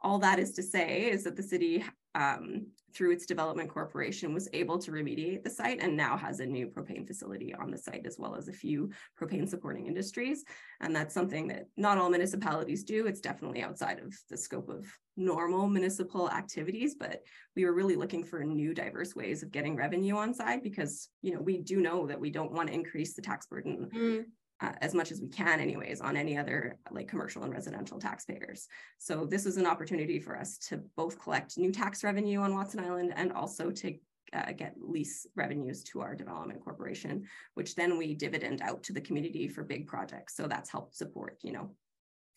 All 0.00 0.18
that 0.18 0.38
is 0.38 0.52
to 0.54 0.62
say 0.62 1.10
is 1.10 1.24
that 1.24 1.36
the 1.36 1.42
city 1.42 1.84
um, 2.14 2.66
through 2.94 3.12
its 3.12 3.26
development 3.26 3.70
corporation 3.70 4.34
was 4.34 4.48
able 4.52 4.78
to 4.78 4.90
remediate 4.90 5.42
the 5.42 5.50
site 5.50 5.80
and 5.80 5.96
now 5.96 6.16
has 6.16 6.40
a 6.40 6.46
new 6.46 6.66
propane 6.68 7.06
facility 7.06 7.54
on 7.54 7.70
the 7.70 7.78
site 7.78 8.06
as 8.06 8.16
well 8.18 8.34
as 8.34 8.48
a 8.48 8.52
few 8.52 8.90
propane 9.20 9.48
supporting 9.48 9.86
industries. 9.86 10.44
And 10.80 10.94
that's 10.94 11.14
something 11.14 11.48
that 11.48 11.66
not 11.76 11.98
all 11.98 12.10
municipalities 12.10 12.84
do. 12.84 13.06
It's 13.06 13.20
definitely 13.20 13.62
outside 13.62 13.98
of 13.98 14.14
the 14.28 14.36
scope 14.36 14.68
of 14.68 14.86
normal 15.16 15.68
municipal 15.68 16.30
activities 16.30 16.94
but 16.98 17.20
we 17.54 17.66
were 17.66 17.74
really 17.74 17.96
looking 17.96 18.24
for 18.24 18.42
new 18.42 18.72
diverse 18.72 19.14
ways 19.14 19.42
of 19.42 19.50
getting 19.52 19.76
revenue 19.76 20.16
on 20.16 20.32
side 20.32 20.62
because 20.62 21.10
you 21.20 21.34
know 21.34 21.40
we 21.40 21.58
do 21.58 21.82
know 21.82 22.06
that 22.06 22.18
we 22.18 22.30
don't 22.30 22.50
want 22.50 22.66
to 22.66 22.74
increase 22.74 23.12
the 23.12 23.20
tax 23.20 23.46
burden 23.46 23.90
mm 23.94 24.24
uh, 24.62 24.72
as 24.80 24.94
much 24.94 25.10
as 25.10 25.20
we 25.20 25.28
can 25.28 25.60
anyways 25.60 26.00
on 26.00 26.16
any 26.16 26.38
other 26.38 26.78
like 26.90 27.08
commercial 27.08 27.42
and 27.42 27.52
residential 27.52 27.98
taxpayers. 27.98 28.68
So 28.98 29.26
this 29.26 29.44
is 29.44 29.56
an 29.56 29.66
opportunity 29.66 30.20
for 30.20 30.36
us 30.36 30.56
to 30.68 30.82
both 30.96 31.20
collect 31.20 31.58
new 31.58 31.72
tax 31.72 32.04
revenue 32.04 32.40
on 32.40 32.54
Watson 32.54 32.80
Island 32.80 33.12
and 33.16 33.32
also 33.32 33.70
to 33.70 33.94
uh, 34.32 34.52
get 34.52 34.74
lease 34.80 35.26
revenues 35.34 35.82
to 35.82 36.00
our 36.00 36.14
development 36.14 36.62
corporation, 36.64 37.26
which 37.54 37.74
then 37.74 37.98
we 37.98 38.14
dividend 38.14 38.62
out 38.62 38.82
to 38.84 38.92
the 38.92 39.00
community 39.00 39.48
for 39.48 39.62
big 39.62 39.86
projects. 39.86 40.36
So 40.36 40.46
that's 40.46 40.70
helped 40.70 40.96
support, 40.96 41.38
you 41.42 41.52
know, 41.52 41.74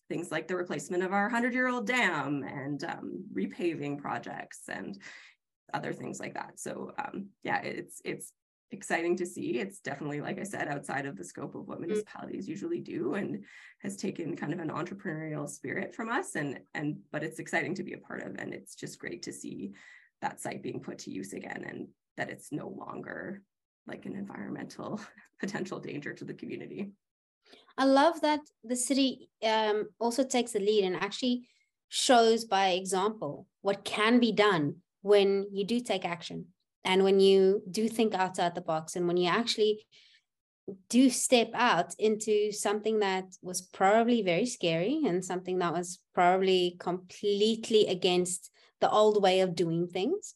things 0.10 0.32
like 0.32 0.48
the 0.48 0.56
replacement 0.56 1.04
of 1.04 1.14
our 1.14 1.24
100 1.24 1.54
year 1.54 1.68
old 1.68 1.88
dam 1.88 2.44
and 2.44 2.84
um, 2.84 3.24
repaving 3.34 4.00
projects 4.00 4.64
and 4.68 4.98
other 5.74 5.94
things 5.94 6.20
like 6.20 6.34
that. 6.34 6.60
So 6.60 6.94
um, 6.98 7.28
yeah, 7.44 7.62
it's 7.62 8.02
it's 8.04 8.32
exciting 8.72 9.16
to 9.18 9.26
see. 9.26 9.60
It's 9.60 9.80
definitely, 9.80 10.22
like 10.22 10.40
I 10.40 10.44
said, 10.44 10.68
outside 10.68 11.06
of 11.06 11.16
the 11.16 11.24
scope 11.24 11.56
of 11.56 11.68
what 11.68 11.78
mm. 11.78 11.82
municipalities 11.82 12.48
usually 12.48 12.82
do 12.82 13.14
and 13.14 13.44
has 13.82 13.96
taken 13.96 14.36
kind 14.36 14.54
of 14.54 14.60
an 14.60 14.70
entrepreneurial 14.70 15.50
spirit 15.50 15.94
from 15.94 16.10
us. 16.10 16.36
And 16.36 16.60
and 16.74 16.98
but 17.12 17.24
it's 17.24 17.40
exciting 17.40 17.76
to 17.76 17.84
be 17.84 17.94
a 17.94 17.98
part 17.98 18.24
of. 18.24 18.36
And 18.38 18.54
it's 18.54 18.76
just 18.76 19.00
great 19.00 19.24
to 19.24 19.34
see 19.34 19.74
that 20.22 20.40
site 20.40 20.64
being 20.64 20.80
put 20.80 21.00
to 21.00 21.12
use 21.12 21.34
again 21.34 21.66
and 21.68 21.88
that 22.18 22.30
it's 22.30 22.52
no 22.52 22.70
longer 22.70 23.42
like 23.88 24.06
an 24.06 24.16
environmental 24.16 25.00
potential 25.40 25.80
danger 25.80 26.14
to 26.14 26.26
the 26.26 26.34
community. 26.34 26.92
I 27.78 27.86
love 27.86 28.22
that 28.22 28.40
the 28.64 28.76
city 28.76 29.30
um, 29.44 29.90
also 30.00 30.24
takes 30.24 30.54
the 30.54 30.60
lead 30.60 30.86
and 30.86 30.96
actually 30.96 31.48
shows 31.90 32.46
by 32.46 32.70
example 32.70 33.48
what 33.62 33.84
can 33.84 34.20
be 34.20 34.32
done 34.32 34.78
when 35.02 35.46
you 35.52 35.64
do 35.66 35.80
take 35.80 36.04
action 36.04 36.48
and 36.86 37.04
when 37.04 37.20
you 37.20 37.62
do 37.70 37.90
think 37.90 38.14
outside 38.14 38.56
the 38.56 38.62
box 38.62 38.96
and 38.96 39.08
when 39.08 39.18
you 39.18 39.28
actually 39.28 39.86
do 40.90 41.10
step 41.10 41.52
out 41.54 41.94
into 42.00 42.52
something 42.52 43.00
that 43.00 43.26
was 43.42 43.62
probably 43.62 44.22
very 44.22 44.46
scary 44.46 45.02
and 45.06 45.24
something 45.24 45.60
that 45.60 45.74
was 45.74 46.00
probably 46.14 46.76
completely 46.80 47.88
against 47.88 48.52
the 48.82 48.90
old 48.90 49.22
way 49.22 49.42
of 49.42 49.56
doing 49.56 49.88
things. 49.88 50.36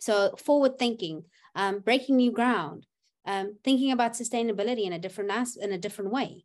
So 0.00 0.34
forward 0.36 0.78
thinking 0.78 1.24
um, 1.54 1.80
breaking 1.80 2.16
new 2.16 2.32
ground 2.32 2.86
um, 3.26 3.56
thinking 3.62 3.92
about 3.92 4.12
sustainability 4.12 4.84
in 4.84 4.92
a 4.92 4.98
different 4.98 5.30
as- 5.30 5.56
in 5.56 5.72
a 5.72 5.78
different 5.78 6.10
way. 6.10 6.44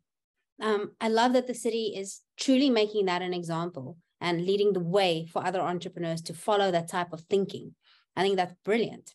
Um, 0.60 0.92
i 1.00 1.08
love 1.08 1.32
that 1.32 1.48
the 1.48 1.54
city 1.54 1.94
is 1.96 2.20
truly 2.36 2.70
making 2.70 3.06
that 3.06 3.22
an 3.22 3.34
example 3.34 3.96
and 4.20 4.46
leading 4.46 4.72
the 4.72 4.86
way 4.98 5.26
for 5.26 5.44
other 5.44 5.60
entrepreneurs 5.60 6.22
to 6.22 6.34
follow 6.34 6.70
that 6.70 6.88
type 6.88 7.12
of 7.12 7.22
thinking 7.22 7.74
I 8.16 8.22
think 8.22 8.36
that's 8.36 8.54
brilliant. 8.64 9.14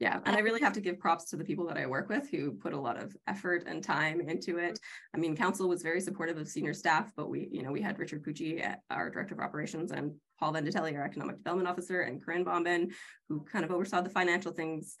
Yeah, 0.00 0.18
and 0.26 0.36
I 0.36 0.40
really 0.40 0.60
have 0.60 0.72
to 0.72 0.80
give 0.80 0.98
props 0.98 1.26
to 1.30 1.36
the 1.36 1.44
people 1.44 1.66
that 1.68 1.76
I 1.76 1.86
work 1.86 2.08
with 2.08 2.28
who 2.28 2.50
put 2.52 2.72
a 2.72 2.80
lot 2.80 3.00
of 3.00 3.16
effort 3.28 3.64
and 3.66 3.82
time 3.82 4.20
into 4.20 4.58
it. 4.58 4.78
I 5.14 5.18
mean, 5.18 5.36
council 5.36 5.68
was 5.68 5.82
very 5.82 6.00
supportive 6.00 6.36
of 6.36 6.48
senior 6.48 6.74
staff, 6.74 7.12
but 7.16 7.30
we, 7.30 7.48
you 7.52 7.62
know, 7.62 7.70
we 7.70 7.80
had 7.80 7.98
Richard 7.98 8.24
Pucci, 8.24 8.60
eh, 8.60 8.74
our 8.90 9.08
director 9.08 9.34
of 9.34 9.40
operations, 9.40 9.92
and 9.92 10.12
Paul 10.38 10.52
Venditelli, 10.52 10.94
our 10.96 11.04
economic 11.04 11.36
development 11.36 11.68
officer, 11.68 12.02
and 12.02 12.22
Corinne 12.22 12.44
Bomben, 12.44 12.92
who 13.28 13.44
kind 13.44 13.64
of 13.64 13.70
oversaw 13.70 14.00
the 14.00 14.10
financial 14.10 14.52
things 14.52 14.96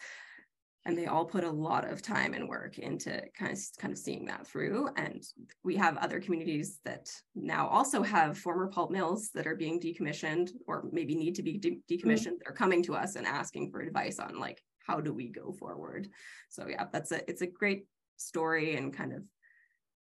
and 0.86 0.98
they 0.98 1.06
all 1.06 1.24
put 1.24 1.44
a 1.44 1.50
lot 1.50 1.90
of 1.90 2.02
time 2.02 2.34
and 2.34 2.48
work 2.48 2.78
into 2.78 3.22
kind 3.38 3.52
of 3.52 3.58
kind 3.78 3.92
of 3.92 3.98
seeing 3.98 4.26
that 4.26 4.46
through 4.46 4.88
and 4.96 5.24
we 5.62 5.76
have 5.76 5.96
other 5.96 6.20
communities 6.20 6.80
that 6.84 7.10
now 7.34 7.66
also 7.68 8.02
have 8.02 8.38
former 8.38 8.66
pulp 8.68 8.90
mills 8.90 9.30
that 9.34 9.46
are 9.46 9.56
being 9.56 9.80
decommissioned 9.80 10.50
or 10.66 10.84
maybe 10.92 11.14
need 11.14 11.34
to 11.34 11.42
be 11.42 11.58
de- 11.58 11.80
decommissioned 11.90 12.26
mm-hmm. 12.26 12.44
they're 12.44 12.54
coming 12.54 12.82
to 12.82 12.94
us 12.94 13.16
and 13.16 13.26
asking 13.26 13.70
for 13.70 13.80
advice 13.80 14.18
on 14.18 14.38
like 14.38 14.62
how 14.86 15.00
do 15.00 15.12
we 15.12 15.28
go 15.28 15.52
forward 15.52 16.08
so 16.48 16.66
yeah 16.68 16.84
that's 16.92 17.12
a 17.12 17.28
it's 17.28 17.42
a 17.42 17.46
great 17.46 17.86
story 18.16 18.76
and 18.76 18.94
kind 18.94 19.12
of 19.12 19.22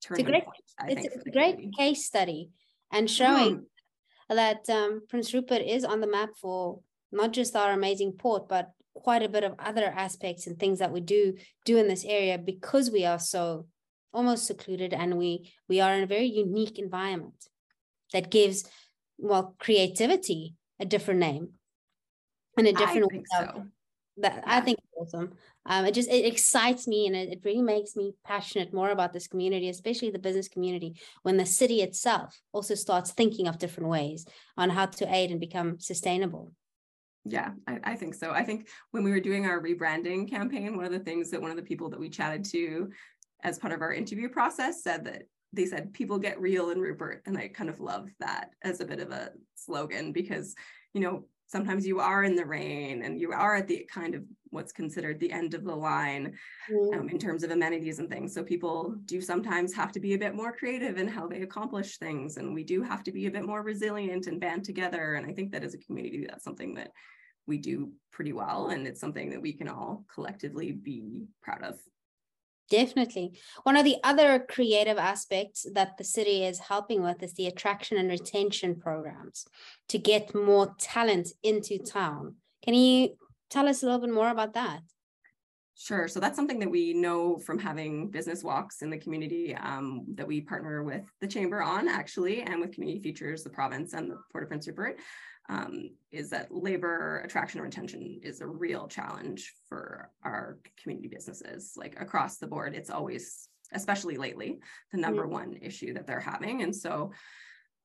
turning 0.01 0.25
it's 0.25 0.29
a 0.29 0.31
great, 0.31 0.45
point, 0.45 0.57
it's, 0.88 1.01
think, 1.01 1.27
a 1.27 1.31
great 1.31 1.55
community. 1.55 1.77
case 1.77 2.05
study 2.05 2.50
and 2.91 3.09
showing 3.09 3.57
mm-hmm. 3.57 4.36
that 4.36 4.69
um, 4.69 5.01
prince 5.07 5.33
rupert 5.33 5.62
is 5.62 5.83
on 5.83 6.01
the 6.01 6.07
map 6.07 6.29
for 6.39 6.79
not 7.12 7.31
just 7.31 7.55
our 7.55 7.71
amazing 7.71 8.12
port 8.12 8.47
but 8.50 8.71
quite 9.04 9.24
a 9.24 9.30
bit 9.30 9.44
of 9.44 9.56
other 9.60 9.86
aspects 9.86 10.48
and 10.48 10.60
things 10.60 10.80
that 10.80 10.92
we 10.92 11.01
do 11.01 11.34
do 11.66 11.77
in 11.77 11.88
this 11.88 12.06
area 12.06 12.38
because 12.38 12.92
we 12.92 13.06
are 13.06 13.20
so 13.20 13.66
almost 14.13 14.46
secluded 14.46 14.94
and 14.94 15.18
we 15.18 15.51
we 15.70 15.80
are 15.80 15.94
in 15.94 16.04
a 16.04 16.08
very 16.08 16.25
unique 16.25 16.80
environment 16.80 17.46
that 18.13 18.32
gives 18.32 18.66
well 19.18 19.56
creativity 19.60 20.56
a 20.80 20.86
different 20.86 21.20
name 21.20 21.50
and 22.58 22.68
a 22.68 22.74
different 22.74 23.12
way 23.12 23.24
so. 23.32 23.63
that 24.18 24.36
yeah. 24.36 24.42
i 24.46 24.62
think 24.62 24.80
awesome 25.00 25.32
um, 25.70 25.86
it 25.86 25.94
just 25.94 26.10
it 26.10 26.25
excites 26.25 26.88
me 26.88 27.08
and 27.08 27.16
it, 27.16 27.30
it 27.34 27.42
really 27.44 27.62
makes 27.62 27.96
me 27.96 28.13
passionate 28.25 28.74
more 28.74 28.89
about 28.89 29.13
this 29.13 29.27
community 29.27 29.70
especially 29.70 30.10
the 30.10 30.20
business 30.20 30.48
community 30.48 31.00
when 31.24 31.38
the 31.38 31.46
city 31.46 31.82
itself 31.82 32.39
also 32.54 32.74
starts 32.74 33.12
thinking 33.12 33.48
of 33.48 33.60
different 33.60 33.89
ways 33.89 34.25
on 34.58 34.70
how 34.70 34.86
to 34.86 35.13
aid 35.13 35.30
and 35.30 35.39
become 35.39 35.80
sustainable 35.80 36.51
yeah, 37.27 37.51
I, 37.67 37.79
I, 37.84 37.96
think 37.96 38.13
so. 38.13 38.31
I 38.31 38.43
think 38.43 38.67
when 38.91 39.03
we 39.03 39.12
were 39.12 39.19
doing 39.19 39.46
our 39.46 39.62
rebranding 39.62 40.29
campaign, 40.29 40.75
one 40.75 40.86
of 40.86 40.91
the 40.91 41.00
things 41.00 41.29
that 41.31 41.41
one 41.41 41.51
of 41.51 41.57
the 41.57 41.63
people 41.63 41.89
that 41.89 42.00
we 42.00 42.10
chatted 42.10 42.46
to 42.46 42.89
as 43.43 43.60
part 43.60 43.74
of 43.74 43.81
our 43.81 43.93
interview 43.93 44.29
process 44.29 44.84
said 44.84 45.05
that 45.05 45.24
they 45.53 45.65
said 45.65 45.93
people 45.93 46.19
get 46.19 46.39
real 46.39 46.72
in 46.72 46.79
Rupert. 46.79 47.24
And 47.25 47.38
I 47.38 47.48
kind 47.48 47.69
of 47.69 47.79
love 47.79 48.10
that 48.19 48.51
as 48.63 48.81
a 48.81 48.86
bit 48.86 49.00
of 49.00 49.12
a 49.12 49.31
slogan 49.55 50.12
because, 50.12 50.55
you 50.93 51.01
know, 51.01 51.25
sometimes 51.48 51.88
you 51.88 52.00
are 52.00 52.24
in 52.24 52.36
the 52.36 52.46
rain 52.46 53.03
and 53.03 53.19
you 53.19 53.31
are 53.31 53.55
at 53.55 53.67
the 53.67 53.88
kind 53.91 54.15
of 54.15 54.24
what's 54.50 54.74
considered 54.74 55.19
the 55.19 55.31
end 55.31 55.53
of 55.53 55.63
the 55.63 55.75
line 55.75 56.34
mm. 56.69 56.98
um, 56.98 57.10
in 57.10 57.17
terms 57.17 57.43
of 57.43 57.51
amenities 57.51 58.00
and 58.00 58.10
things. 58.10 58.34
So 58.34 58.43
people 58.43 58.96
do 59.05 59.22
sometimes 59.22 59.74
have 59.74 59.91
to 59.93 60.00
be 60.00 60.13
a 60.13 60.17
bit 60.17 60.36
more 60.36 60.51
creative 60.51 60.98
in 60.98 61.07
how 61.07 61.27
they 61.27 61.41
accomplish 61.41 61.98
things. 61.98 62.38
And 62.38 62.53
we 62.53 62.63
do 62.63 62.81
have 62.81 63.03
to 63.03 63.12
be 63.12 63.27
a 63.27 63.31
bit 63.31 63.46
more 63.46 63.63
resilient 63.63 64.27
and 64.27 64.39
band 64.39 64.65
together. 64.65 65.15
And 65.15 65.25
I 65.25 65.34
think 65.34 65.51
that 65.53 65.63
as 65.63 65.74
a 65.74 65.79
community, 65.79 66.25
that's 66.27 66.43
something 66.43 66.75
that 66.75 66.91
we 67.48 67.58
do 67.58 67.92
pretty 68.12 68.34
well. 68.34 68.70
And 68.70 68.88
it's 68.88 69.00
something 69.00 69.30
that 69.32 69.42
we 69.42 69.54
can 69.54 69.68
all 69.68 70.06
collectively 70.13 70.72
be 70.72 71.27
proud 71.42 71.63
of. 71.63 71.80
Definitely. 72.70 73.39
One 73.63 73.77
of 73.77 73.86
the 73.86 73.98
other 74.04 74.39
creative 74.39 74.98
aspects 74.98 75.66
that 75.74 75.98
the 75.98 76.04
city 76.04 76.44
is 76.44 76.60
helping 76.60 77.01
with 77.01 77.24
is 77.24 77.34
the 77.34 77.48
attraction 77.48 77.98
and 77.98 78.10
retention 78.10 78.75
programs 78.75 79.46
to 79.88 79.98
get 79.98 80.36
more 80.36 80.75
talent 80.77 81.30
into 81.44 81.77
town. 81.77 82.36
Can 82.63 82.74
you 82.74 83.16
tell 83.50 83.70
us 83.70 83.82
a 83.82 83.86
little 83.86 84.01
bit 84.01 84.13
more 84.13 84.30
about 84.30 84.54
that? 84.54 84.82
Sure. 85.80 86.08
So 86.08 86.20
that's 86.20 86.36
something 86.36 86.60
that 86.60 86.72
we 86.72 86.92
know 86.94 87.38
from 87.38 87.60
having 87.60 88.10
business 88.10 88.44
walks 88.44 88.82
in 88.82 88.89
the 88.89 88.98
community 88.98 89.56
um, 89.56 90.06
that 90.16 90.27
we 90.27 90.42
partner 90.42 90.84
with 90.84 91.04
the 91.22 91.27
chamber 91.27 91.62
on, 91.62 91.88
actually, 91.88 92.42
and 92.42 92.60
with 92.60 92.72
Community 92.72 93.00
Futures, 93.00 93.44
the 93.44 93.51
province, 93.51 93.94
and 93.94 94.10
the 94.10 94.18
Port 94.32 94.44
of 94.44 94.50
Prince 94.50 94.68
Rupert 94.68 94.98
um, 95.50 95.92
is 96.12 96.30
that 96.30 96.54
labor 96.54 97.22
attraction 97.24 97.60
and 97.60 97.66
retention 97.66 98.20
is 98.24 98.42
a 98.42 98.48
real 98.48 98.88
challenge 98.88 99.54
for 99.70 100.10
our 100.24 100.60
community 100.82 101.08
businesses. 101.08 101.74
Like 101.75 102.00
across 102.00 102.38
the 102.38 102.48
board, 102.48 102.75
it's 102.75 102.89
always, 102.89 103.50
especially 103.74 104.18
lately, 104.18 104.60
the 104.92 105.00
number 105.00 105.24
mm-hmm. 105.24 105.34
one 105.34 105.54
issue 105.62 105.94
that 105.94 106.06
they're 106.06 106.20
having. 106.20 106.63
And 106.63 106.75
so 106.75 107.12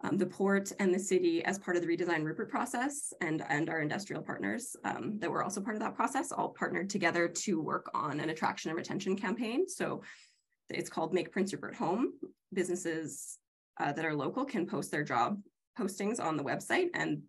um, 0.04 0.18
the 0.18 0.26
port 0.26 0.72
and 0.80 0.92
the 0.92 0.98
city, 0.98 1.44
as 1.44 1.60
part 1.60 1.76
of 1.76 1.82
the 1.82 1.96
redesign 1.96 2.24
Rupert 2.24 2.50
process, 2.50 3.12
and, 3.20 3.44
and 3.48 3.70
our 3.70 3.80
industrial 3.80 4.22
partners 4.22 4.74
um, 4.84 5.18
that 5.20 5.30
were 5.30 5.44
also 5.44 5.60
part 5.60 5.76
of 5.76 5.82
that 5.82 5.94
process, 5.94 6.32
all 6.32 6.48
partnered 6.48 6.90
together 6.90 7.28
to 7.28 7.60
work 7.60 7.88
on 7.94 8.18
an 8.18 8.30
attraction 8.30 8.70
and 8.70 8.76
retention 8.76 9.16
campaign. 9.16 9.68
So 9.68 10.02
it's 10.68 10.90
called 10.90 11.14
Make 11.14 11.30
Prince 11.30 11.52
Rupert 11.52 11.76
Home. 11.76 12.14
Businesses 12.52 13.38
uh, 13.78 13.92
that 13.92 14.04
are 14.04 14.14
local 14.14 14.44
can 14.44 14.66
post 14.66 14.90
their 14.90 15.04
job 15.04 15.38
postings 15.78 16.20
on 16.20 16.36
the 16.36 16.44
website 16.44 16.88
and 16.94 17.22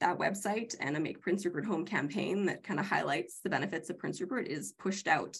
that 0.00 0.18
website 0.18 0.74
and 0.80 0.96
a 0.96 1.00
Make 1.00 1.20
Prince 1.20 1.44
Rupert 1.44 1.66
Home 1.66 1.84
campaign 1.84 2.46
that 2.46 2.62
kind 2.62 2.80
of 2.80 2.86
highlights 2.86 3.40
the 3.42 3.50
benefits 3.50 3.90
of 3.90 3.98
Prince 3.98 4.20
Rupert 4.20 4.48
is 4.48 4.72
pushed 4.78 5.06
out 5.06 5.36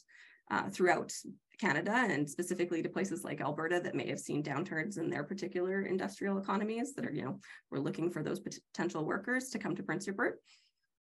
uh, 0.51 0.69
throughout 0.69 1.13
Canada 1.61 1.93
and 1.93 2.29
specifically 2.29 2.83
to 2.83 2.89
places 2.89 3.23
like 3.23 3.41
Alberta 3.41 3.81
that 3.85 3.95
may 3.95 4.09
have 4.09 4.19
seen 4.19 4.43
downturns 4.43 4.99
in 4.99 5.11
their 5.11 5.25
particular 5.25 5.83
industrial 5.83 6.39
economies 6.39 6.95
that 6.95 7.07
are, 7.07 7.13
you 7.13 7.23
know, 7.23 7.39
we're 7.71 7.79
looking 7.79 8.11
for 8.11 8.23
those 8.23 8.41
potential 8.41 9.05
workers 9.05 9.51
to 9.51 9.59
come 9.59 9.77
to 9.77 9.83
Prince 9.83 10.09
Rupert. 10.09 10.41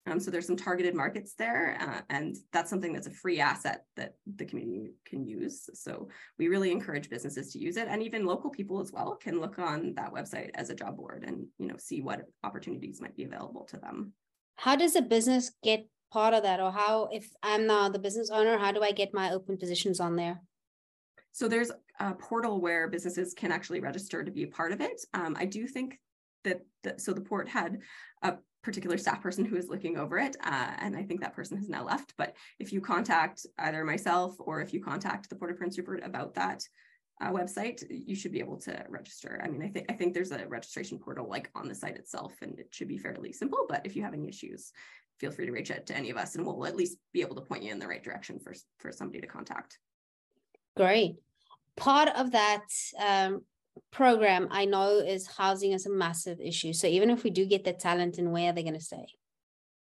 Um, 0.06 0.20
so 0.20 0.32
there's 0.32 0.48
some 0.48 0.58
targeted 0.58 0.96
markets 0.96 1.34
there, 1.36 1.78
uh, 1.80 2.02
and 2.10 2.36
that's 2.52 2.70
something 2.70 2.92
that's 2.92 3.08
a 3.08 3.12
free 3.12 3.40
asset 3.40 3.86
that 3.96 4.16
the 4.36 4.44
community 4.44 4.96
can 5.06 5.26
use. 5.26 5.70
So 5.74 6.10
we 6.38 6.50
really 6.50 6.72
encourage 6.72 7.10
businesses 7.10 7.54
to 7.54 7.60
use 7.60 7.78
it, 7.78 7.88
and 7.90 8.04
even 8.04 8.26
local 8.26 8.50
people 8.50 8.82
as 8.82 8.92
well 8.92 9.16
can 9.16 9.40
look 9.40 9.60
on 9.60 9.94
that 9.96 10.14
website 10.14 10.50
as 10.56 10.70
a 10.70 10.76
job 10.76 10.98
board 10.98 11.24
and 11.26 11.46
you 11.58 11.68
know 11.68 11.78
see 11.78 12.02
what 12.02 12.26
opportunities 12.44 13.00
might 13.00 13.16
be 13.16 13.24
available 13.24 13.64
to 13.66 13.78
them. 13.78 14.12
How 14.58 14.76
does 14.76 14.96
a 14.96 15.02
business 15.02 15.52
get 15.64 15.88
part 16.12 16.34
of 16.34 16.44
that, 16.44 16.60
or 16.60 16.72
how 16.72 17.08
if 17.12 17.30
I'm 17.42 17.66
now 17.66 17.88
the 17.88 18.00
business 18.00 18.30
owner, 18.30 18.58
how 18.58 18.74
do 18.74 18.84
I 18.84 18.92
get 18.92 19.14
my 19.14 19.32
open 19.32 19.58
positions 19.58 20.02
on 20.02 20.18
there? 20.18 20.42
So 21.32 21.48
there's 21.48 21.72
a 22.00 22.14
portal 22.14 22.60
where 22.60 22.90
businesses 22.90 23.34
can 23.34 23.52
actually 23.52 23.80
register 23.80 24.24
to 24.24 24.32
be 24.32 24.44
a 24.44 24.48
part 24.48 24.74
of 24.74 24.82
it. 24.82 25.02
Um, 25.14 25.36
I 25.40 25.46
do 25.46 25.66
think 25.66 26.00
that 26.44 26.62
the, 26.84 26.96
so 26.98 27.14
the 27.14 27.22
port 27.22 27.48
had 27.48 27.80
a 28.22 28.36
particular 28.64 28.98
staff 28.98 29.22
person 29.22 29.46
who 29.46 29.58
is 29.58 29.68
looking 29.68 29.98
over 29.98 30.18
it. 30.18 30.36
Uh, 30.44 30.72
and 30.80 30.96
I 30.96 31.04
think 31.04 31.22
that 31.22 31.36
person 31.36 31.58
has 31.58 31.70
now 31.70 31.84
left. 31.84 32.14
But 32.18 32.36
if 32.60 32.74
you 32.74 32.82
contact 32.82 33.46
either 33.60 33.84
myself 33.84 34.36
or 34.40 34.62
if 34.62 34.74
you 34.74 34.82
contact 34.82 35.30
the 35.30 35.36
Port 35.36 35.52
of 35.52 35.58
Prince 35.58 35.78
Rupert 35.78 36.02
about 36.04 36.34
that 36.36 36.64
uh, 37.22 37.30
website, 37.32 37.84
you 37.90 38.16
should 38.16 38.32
be 38.32 38.40
able 38.40 38.58
to 38.62 38.86
register. 38.90 39.40
I 39.44 39.50
mean, 39.50 39.62
I 39.62 39.68
think 39.68 39.86
I 39.90 39.94
think 39.94 40.14
there's 40.14 40.32
a 40.32 40.48
registration 40.48 40.98
portal 40.98 41.28
like 41.30 41.50
on 41.54 41.68
the 41.68 41.76
site 41.76 41.98
itself, 41.98 42.34
and 42.42 42.58
it 42.60 42.70
should 42.72 42.88
be 42.88 42.98
fairly 42.98 43.32
simple. 43.34 43.66
But 43.70 43.86
if 43.86 43.96
you 43.96 44.04
have 44.04 44.14
any 44.14 44.28
issues, 44.28 44.72
feel 45.20 45.32
free 45.32 45.46
to 45.46 45.52
reach 45.52 45.72
out 45.72 45.86
to 45.88 45.96
any 45.96 46.10
of 46.10 46.18
us, 46.18 46.36
and 46.36 46.46
we'll 46.46 46.66
at 46.66 46.76
least 46.76 46.98
be 47.12 47.22
able 47.22 47.36
to 47.36 47.42
point 47.42 47.64
you 47.64 47.72
in 47.72 47.80
the 47.80 47.88
right 47.88 48.04
direction 48.04 48.40
for 48.40 48.54
for 48.78 48.92
somebody 48.92 49.22
to 49.22 49.28
contact. 49.28 49.78
Great. 50.76 51.18
Part 51.76 52.10
of 52.16 52.32
that 52.32 52.66
um, 53.00 53.42
program 53.92 54.48
I 54.52 54.66
know 54.66 55.00
is 55.00 55.28
housing 55.28 55.72
is 55.72 55.86
a 55.86 55.92
massive 55.92 56.40
issue. 56.40 56.74
So 56.74 56.88
even 56.88 57.10
if 57.10 57.24
we 57.24 57.30
do 57.30 57.46
get 57.46 57.64
the 57.64 57.74
talent 57.74 58.18
and 58.18 58.32
where 58.32 58.50
are 58.50 58.54
they're 58.54 58.64
going 58.64 58.76
to 58.76 58.80
stay, 58.80 59.06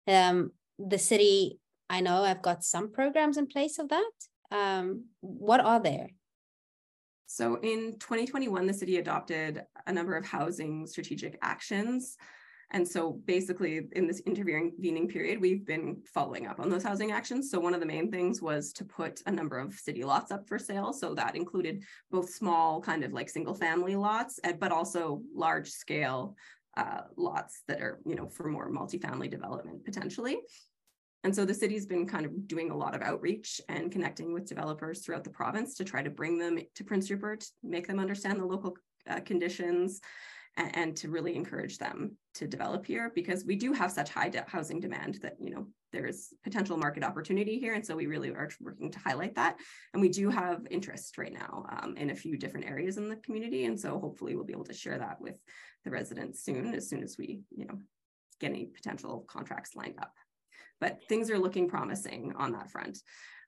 um, 0.09 0.53
the 0.79 0.99
city 0.99 1.61
I 1.91 2.01
know 2.01 2.23
I've 2.23 2.41
got 2.41 2.63
some 2.63 2.93
programs 2.93 3.37
in 3.37 3.49
place 3.49 3.81
of 3.81 3.89
that. 3.89 4.11
Um, 4.53 5.07
what 5.21 5.61
are 5.61 5.81
there? 5.81 6.09
So 7.27 7.57
in 7.57 7.97
2021, 7.99 8.67
the 8.67 8.73
city 8.73 8.99
adopted 8.99 9.65
a 9.87 9.93
number 9.93 10.17
of 10.17 10.25
housing 10.25 10.87
strategic 10.87 11.37
actions 11.43 12.17
and 12.73 12.87
so 12.87 13.21
basically 13.25 13.81
in 13.93 14.07
this 14.07 14.21
intervening 14.21 15.09
period, 15.09 15.41
we've 15.41 15.67
been 15.67 16.01
following 16.15 16.47
up 16.47 16.61
on 16.61 16.71
those 16.71 16.85
housing 16.85 17.11
actions. 17.11 17.51
So 17.51 17.59
one 17.59 17.75
of 17.75 17.81
the 17.81 17.87
main 17.87 18.11
things 18.13 18.41
was 18.41 18.73
to 18.75 18.85
put 18.85 19.23
a 19.27 19.33
number 19.33 19.59
of 19.59 19.75
city 19.75 20.05
lots 20.05 20.31
up 20.31 20.47
for 20.47 20.59
sale. 20.59 20.93
So 20.93 21.15
that 21.15 21.35
included 21.35 21.83
both 22.13 22.31
small 22.31 22.81
kind 22.81 23.03
of 23.03 23.13
like 23.13 23.29
single 23.29 23.55
family 23.55 23.97
lots, 23.97 24.39
but 24.61 24.71
also 24.71 25.23
large 25.35 25.71
scale 25.71 26.37
uh, 26.77 27.03
lots 27.17 27.63
that 27.67 27.81
are, 27.81 28.01
you 28.07 28.15
know, 28.15 28.29
for 28.29 28.49
more 28.49 28.71
multifamily 28.71 29.29
development 29.29 29.85
potentially. 29.85 30.39
And 31.25 31.35
so 31.35 31.45
the 31.45 31.53
city's 31.53 31.87
been 31.87 32.07
kind 32.07 32.25
of 32.25 32.47
doing 32.47 32.71
a 32.71 32.77
lot 32.77 32.95
of 32.95 33.03
outreach 33.03 33.61
and 33.69 33.91
connecting 33.91 34.33
with 34.33 34.49
developers 34.49 35.01
throughout 35.01 35.25
the 35.25 35.31
province 35.31 35.75
to 35.75 35.85
try 35.85 36.03
to 36.03 36.09
bring 36.09 36.39
them 36.39 36.59
to 36.77 36.85
Prince 36.85 37.11
Rupert, 37.11 37.45
make 37.63 37.89
them 37.89 37.99
understand 37.99 38.41
the 38.41 38.47
local 38.47 38.77
uh, 39.09 39.21
conditions, 39.21 40.01
and, 40.57 40.77
and 40.77 40.97
to 40.99 41.09
really 41.09 41.37
encourage 41.37 41.79
them 41.79 42.17
to 42.35 42.47
develop 42.47 42.87
here 42.87 43.13
because 43.15 43.45
we 43.45 43.57
do 43.57 43.73
have 43.73 43.91
such 43.91 44.11
high 44.11 44.29
de- 44.29 44.45
housing 44.47 44.81
demand 44.81 45.19
that 45.23 45.37
you 45.41 45.51
know 45.51 45.67
there 45.93 46.07
is 46.07 46.35
potential 46.45 46.77
market 46.77 47.03
opportunity 47.03 47.59
here. 47.59 47.75
And 47.75 47.85
so 47.85 47.97
we 47.97 48.07
really 48.07 48.31
are 48.31 48.49
working 48.61 48.91
to 48.93 48.99
highlight 49.01 49.35
that. 49.35 49.57
And 49.93 50.01
we 50.01 50.09
do 50.09 50.31
have 50.31 50.67
interest 50.71 51.19
right 51.19 51.33
now 51.33 51.67
um, 51.69 51.97
in 51.97 52.11
a 52.11 52.15
few 52.15 52.37
different 52.37 52.67
areas 52.67 52.97
in 52.97 53.09
the 53.09 53.17
community. 53.17 53.65
And 53.65 53.79
so 53.79 53.99
hopefully 53.99 54.37
we'll 54.37 54.45
be 54.45 54.53
able 54.53 54.65
to 54.65 54.73
share 54.73 54.99
that 54.99 55.21
with 55.21 55.35
the 55.85 55.91
residents 55.91 56.45
soon 56.45 56.75
as 56.75 56.89
soon 56.89 57.03
as 57.03 57.17
we 57.19 57.41
you 57.51 57.67
know 57.67 57.79
get 58.41 58.51
any 58.51 58.67
potential 58.67 59.25
contracts 59.29 59.75
lined 59.75 59.99
up. 60.01 60.15
But 60.81 61.01
things 61.09 61.31
are 61.31 61.39
looking 61.39 61.69
promising 61.69 62.33
on 62.37 62.53
that 62.53 62.71
front. 62.71 62.99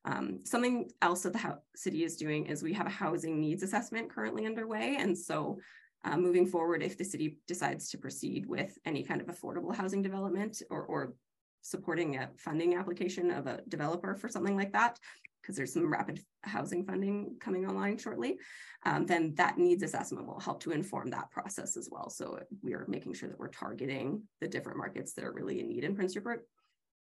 Um, 0.05 0.41
something 0.45 0.91
else 1.01 1.23
that 1.23 1.33
the 1.33 1.59
city 1.77 2.05
is 2.05 2.17
doing 2.17 2.47
is 2.47 2.63
we 2.63 2.73
have 2.73 2.87
a 2.87 2.91
housing 2.91 3.41
needs 3.41 3.63
assessment 3.63 4.11
currently 4.11 4.47
underway. 4.47 4.97
And 4.99 5.17
so 5.17 5.59
uh, 6.05 6.17
moving 6.17 6.47
forward 6.47 6.83
if 6.83 6.99
the 6.99 7.05
city 7.05 7.39
decides 7.47 7.89
to 7.91 7.99
proceed 7.99 8.47
with 8.47 8.77
any 8.85 9.03
kind 9.03 9.21
of 9.21 9.29
affordable 9.29 9.75
housing 9.75 10.03
development 10.03 10.63
or, 10.71 10.83
or 10.85 11.15
supporting 11.61 12.17
a 12.17 12.29
funding 12.37 12.75
application 12.75 13.31
of 13.31 13.47
a 13.47 13.61
developer 13.69 14.15
for 14.15 14.29
something 14.29 14.57
like 14.57 14.73
that, 14.73 14.99
because 15.41 15.57
there's 15.57 15.73
some 15.73 15.93
rapid 15.93 16.21
housing 16.43 16.85
funding 16.85 17.37
coming 17.41 17.67
online 17.67 17.97
shortly, 17.99 18.37
um, 18.85 19.07
then 19.07 19.35
that 19.37 19.59
needs 19.59 19.83
assessment 19.83 20.27
will 20.27 20.41
help 20.41 20.61
to 20.61 20.73
inform 20.73 21.11
that 21.11 21.31
process 21.31 21.77
as 21.77 21.89
well. 21.91 22.11
So 22.11 22.39
we 22.63 22.75
are 22.75 22.85
making 22.89 23.15
sure 23.15 23.29
that 23.29 23.39
we're 23.39 23.49
targeting 23.49 24.23
the 24.41 24.49
different 24.49 24.79
markets 24.79 25.15
that 25.15 25.25
are 25.25 25.33
really 25.33 25.61
in 25.61 25.69
need 25.69 25.85
in 25.85 25.95
Prince 25.95 26.15
Rupert. 26.17 26.47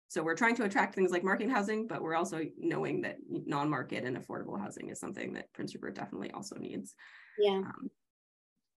So 0.09 0.21
we're 0.21 0.35
trying 0.35 0.55
to 0.57 0.65
attract 0.65 0.93
things 0.93 1.09
like 1.09 1.23
market 1.23 1.49
housing, 1.49 1.87
but 1.87 2.01
we're 2.03 2.15
also 2.15 2.41
knowing 2.59 3.01
that 3.01 3.17
non-market 3.27 4.03
and 4.03 4.15
affordable 4.15 4.59
housing 4.59 4.89
is 4.89 4.99
something 4.99 5.33
that 5.33 5.51
Prince 5.53 5.73
Rupert 5.73 5.95
definitely 5.95 6.29
also 6.31 6.55
needs. 6.57 6.93
Yeah. 7.39 7.57
Um, 7.57 7.89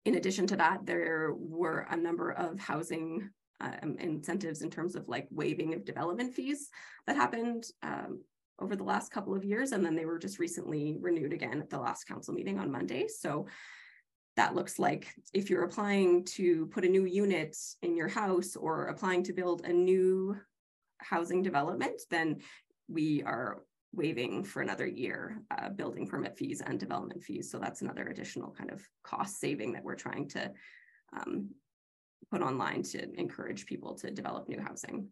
in 0.04 0.16
addition 0.16 0.46
to 0.48 0.56
that, 0.56 0.84
there 0.84 1.32
were 1.34 1.86
a 1.90 1.96
number 1.96 2.30
of 2.30 2.58
housing 2.58 3.30
um, 3.60 3.96
incentives 3.98 4.62
in 4.62 4.70
terms 4.70 4.96
of 4.96 5.08
like 5.08 5.28
waiving 5.30 5.74
of 5.74 5.84
development 5.84 6.34
fees 6.34 6.68
that 7.06 7.16
happened 7.16 7.64
um, 7.82 8.20
over 8.58 8.76
the 8.76 8.84
last 8.84 9.10
couple 9.10 9.34
of 9.34 9.44
years, 9.44 9.72
and 9.72 9.84
then 9.84 9.96
they 9.96 10.04
were 10.04 10.18
just 10.18 10.38
recently 10.38 10.96
renewed 11.00 11.32
again 11.32 11.60
at 11.60 11.70
the 11.70 11.78
last 11.78 12.04
council 12.04 12.34
meeting 12.34 12.58
on 12.58 12.70
Monday. 12.70 13.08
So 13.08 13.46
that 14.36 14.54
looks 14.54 14.78
like 14.78 15.14
if 15.32 15.48
you're 15.48 15.64
applying 15.64 16.24
to 16.24 16.66
put 16.66 16.84
a 16.84 16.88
new 16.88 17.04
unit 17.04 17.56
in 17.82 17.96
your 17.96 18.08
house 18.08 18.56
or 18.56 18.86
applying 18.86 19.22
to 19.24 19.32
build 19.32 19.64
a 19.64 19.72
new 19.72 20.36
housing 20.98 21.42
development, 21.42 22.02
then 22.10 22.40
we 22.88 23.22
are 23.22 23.62
waiving 23.96 24.44
for 24.44 24.62
another 24.62 24.86
year 24.86 25.42
uh, 25.50 25.68
building 25.68 26.06
permit 26.06 26.36
fees 26.36 26.62
and 26.64 26.78
development 26.78 27.22
fees. 27.22 27.50
So 27.50 27.58
that's 27.58 27.82
another 27.82 28.08
additional 28.08 28.50
kind 28.50 28.70
of 28.70 28.82
cost 29.02 29.40
saving 29.40 29.72
that 29.72 29.84
we're 29.84 29.94
trying 29.94 30.28
to 30.30 30.50
um, 31.16 31.50
put 32.30 32.42
online 32.42 32.82
to 32.82 33.08
encourage 33.18 33.66
people 33.66 33.94
to 33.96 34.10
develop 34.10 34.48
new 34.48 34.60
housing. 34.60 35.08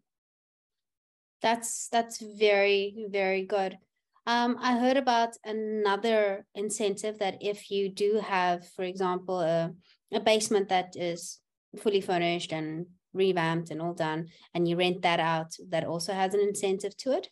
That's 1.41 1.89
that's 1.89 2.21
very 2.21 3.07
very 3.09 3.45
good. 3.45 3.77
Um, 4.25 4.57
I 4.61 4.77
heard 4.77 4.95
about 4.95 5.31
another 5.43 6.45
incentive 6.55 7.19
that 7.19 7.37
if 7.41 7.69
you 7.69 7.89
do 7.89 8.21
have, 8.25 8.65
for 8.69 8.83
example, 8.83 9.41
a, 9.41 9.73
a 10.13 10.21
basement 10.21 10.69
that 10.69 10.95
is 10.95 11.39
fully 11.77 11.99
furnished 11.99 12.53
and 12.53 12.85
revamped 13.13 13.69
and 13.69 13.81
all 13.81 13.93
done, 13.93 14.29
and 14.53 14.65
you 14.65 14.77
rent 14.77 15.01
that 15.01 15.19
out, 15.19 15.51
that 15.67 15.83
also 15.83 16.13
has 16.13 16.33
an 16.33 16.39
incentive 16.39 16.95
to 16.97 17.11
it 17.11 17.27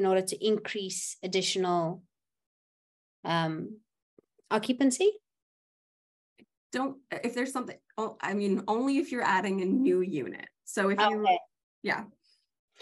in 0.00 0.06
order 0.06 0.22
to 0.22 0.36
increase 0.44 1.16
additional 1.22 2.02
um, 3.22 3.76
occupancy? 4.50 5.12
Don't, 6.72 6.96
if 7.10 7.34
there's 7.34 7.52
something, 7.52 7.76
oh, 7.98 8.16
I 8.20 8.32
mean, 8.32 8.62
only 8.66 8.96
if 8.96 9.12
you're 9.12 9.30
adding 9.38 9.60
a 9.60 9.66
new 9.66 10.00
unit. 10.00 10.48
So 10.64 10.88
if 10.88 10.98
you, 10.98 11.20
okay. 11.20 11.38
yeah. 11.82 12.04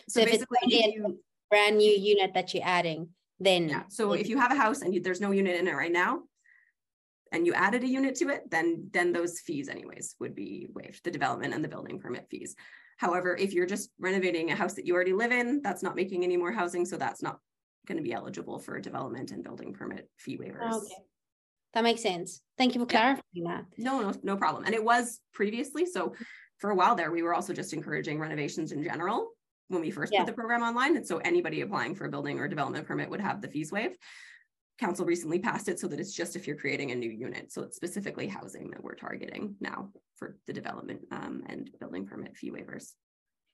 So, 0.08 0.20
so 0.20 0.24
basically, 0.26 0.58
if 0.62 0.94
you, 0.94 1.18
brand 1.50 1.78
new 1.78 1.90
unit 1.90 2.34
that 2.34 2.54
you're 2.54 2.62
adding, 2.64 3.08
then. 3.40 3.68
Yeah. 3.68 3.82
So 3.88 4.12
if 4.12 4.28
you 4.28 4.38
have 4.38 4.52
a 4.52 4.54
house 4.54 4.82
and 4.82 4.94
you, 4.94 5.00
there's 5.00 5.20
no 5.20 5.32
unit 5.32 5.58
in 5.58 5.66
it 5.66 5.74
right 5.74 5.90
now, 5.90 6.20
and 7.32 7.46
you 7.46 7.54
added 7.54 7.82
a 7.82 7.88
unit 7.88 8.14
to 8.16 8.28
it, 8.28 8.42
then 8.50 8.90
then 8.92 9.12
those 9.12 9.40
fees 9.40 9.68
anyways 9.68 10.14
would 10.20 10.34
be 10.34 10.68
waived, 10.72 11.02
the 11.02 11.10
development 11.10 11.54
and 11.54 11.64
the 11.64 11.68
building 11.68 11.98
permit 11.98 12.26
fees. 12.30 12.54
However, 12.98 13.36
if 13.36 13.52
you're 13.52 13.66
just 13.66 13.90
renovating 13.98 14.50
a 14.50 14.56
house 14.56 14.74
that 14.74 14.86
you 14.86 14.94
already 14.94 15.12
live 15.12 15.32
in, 15.32 15.62
that's 15.62 15.82
not 15.82 15.96
making 15.96 16.24
any 16.24 16.36
more 16.36 16.52
housing, 16.52 16.84
so 16.84 16.96
that's 16.96 17.22
not 17.22 17.38
going 17.86 17.96
to 17.96 18.02
be 18.02 18.12
eligible 18.12 18.58
for 18.58 18.78
development 18.80 19.30
and 19.30 19.42
building 19.42 19.72
permit 19.72 20.10
fee 20.16 20.36
waivers. 20.36 20.72
Okay. 20.72 20.94
That 21.74 21.84
makes 21.84 22.02
sense. 22.02 22.42
Thank 22.56 22.74
you 22.74 22.80
for 22.80 22.86
clarifying 22.86 23.22
yeah. 23.32 23.56
that. 23.58 23.64
No, 23.76 24.00
no, 24.00 24.12
no 24.22 24.36
problem. 24.36 24.64
And 24.64 24.74
it 24.74 24.82
was 24.82 25.20
previously. 25.32 25.86
So 25.86 26.14
for 26.58 26.70
a 26.70 26.74
while 26.74 26.96
there, 26.96 27.12
we 27.12 27.22
were 27.22 27.34
also 27.34 27.52
just 27.52 27.72
encouraging 27.72 28.18
renovations 28.18 28.72
in 28.72 28.82
general 28.82 29.30
when 29.68 29.80
we 29.80 29.90
first 29.90 30.12
yeah. 30.12 30.20
put 30.20 30.26
the 30.26 30.32
program 30.32 30.62
online. 30.62 30.96
And 30.96 31.06
so 31.06 31.18
anybody 31.18 31.60
applying 31.60 31.94
for 31.94 32.06
a 32.06 32.10
building 32.10 32.40
or 32.40 32.48
development 32.48 32.86
permit 32.86 33.10
would 33.10 33.20
have 33.20 33.40
the 33.40 33.48
fees 33.48 33.70
waived. 33.70 33.96
Council 34.78 35.04
recently 35.04 35.38
passed 35.38 35.68
it 35.68 35.80
so 35.80 35.88
that 35.88 35.98
it's 35.98 36.14
just 36.14 36.36
if 36.36 36.46
you're 36.46 36.56
creating 36.56 36.92
a 36.92 36.94
new 36.94 37.10
unit. 37.10 37.52
So 37.52 37.62
it's 37.62 37.76
specifically 37.76 38.28
housing 38.28 38.70
that 38.70 38.82
we're 38.82 38.94
targeting 38.94 39.56
now 39.60 39.90
for 40.14 40.36
the 40.46 40.52
development 40.52 41.00
um, 41.10 41.42
and 41.46 41.70
building 41.80 42.06
permit 42.06 42.36
fee 42.36 42.52
waivers. 42.52 42.92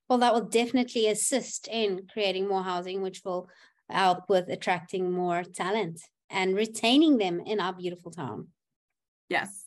Well, 0.09 0.19
that 0.19 0.35
will 0.35 0.45
definitely 0.45 1.09
assist 1.09 1.67
in 1.69 2.07
creating 2.13 2.47
more 2.47 2.63
housing, 2.63 3.01
which 3.01 3.23
will 3.25 3.49
help 3.89 4.29
with 4.29 4.49
attracting 4.49 5.11
more 5.11 5.43
talent 5.43 6.01
and 6.31 6.55
retaining 6.55 7.17
them 7.17 7.41
in 7.41 7.61
our 7.61 7.73
beautiful 7.73 8.11
town. 8.11 8.49
Yes, 9.29 9.65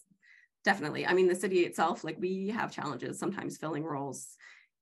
definitely. 0.63 1.07
I 1.07 1.13
mean, 1.13 1.27
the 1.27 1.35
city 1.35 1.61
itself, 1.61 2.03
like 2.03 2.17
we 2.19 2.49
have 2.49 2.71
challenges 2.71 3.17
sometimes 3.17 3.57
filling 3.57 3.83
roles, 3.83 4.37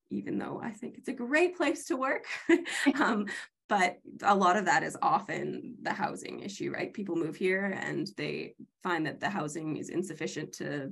even 0.09 0.37
though 0.37 0.59
I 0.61 0.71
think 0.71 0.97
it's 0.97 1.07
a 1.07 1.13
great 1.13 1.55
place 1.55 1.85
to 1.85 1.95
work. 1.95 2.25
um, 2.99 3.27
but 3.67 3.97
a 4.23 4.35
lot 4.35 4.57
of 4.57 4.65
that 4.65 4.83
is 4.83 4.97
often 5.01 5.75
the 5.81 5.93
housing 5.93 6.41
issue 6.41 6.71
right 6.71 6.93
people 6.93 7.15
move 7.15 7.35
here 7.35 7.77
and 7.81 8.09
they 8.17 8.53
find 8.83 9.05
that 9.05 9.19
the 9.19 9.29
housing 9.29 9.77
is 9.77 9.89
insufficient 9.89 10.53
to 10.53 10.91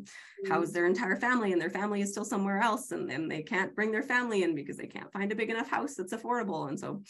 house 0.50 0.70
mm. 0.70 0.74
their 0.74 0.86
entire 0.86 1.16
family 1.16 1.52
and 1.52 1.62
their 1.62 1.70
family 1.70 2.02
is 2.02 2.12
still 2.12 2.26
somewhere 2.26 2.60
else 2.60 2.92
and 2.92 3.10
then 3.10 3.28
they 3.28 3.42
can't 3.42 3.76
bring 3.76 3.92
their 3.92 4.04
family 4.04 4.44
in 4.44 4.56
because 4.56 4.78
they 4.78 4.88
can't 4.88 5.12
find 5.12 5.32
a 5.32 5.36
big 5.36 5.50
enough 5.50 5.70
house 5.70 5.96
that's 5.96 6.14
affordable 6.14 6.68
and 6.68 6.80
so 6.80 7.02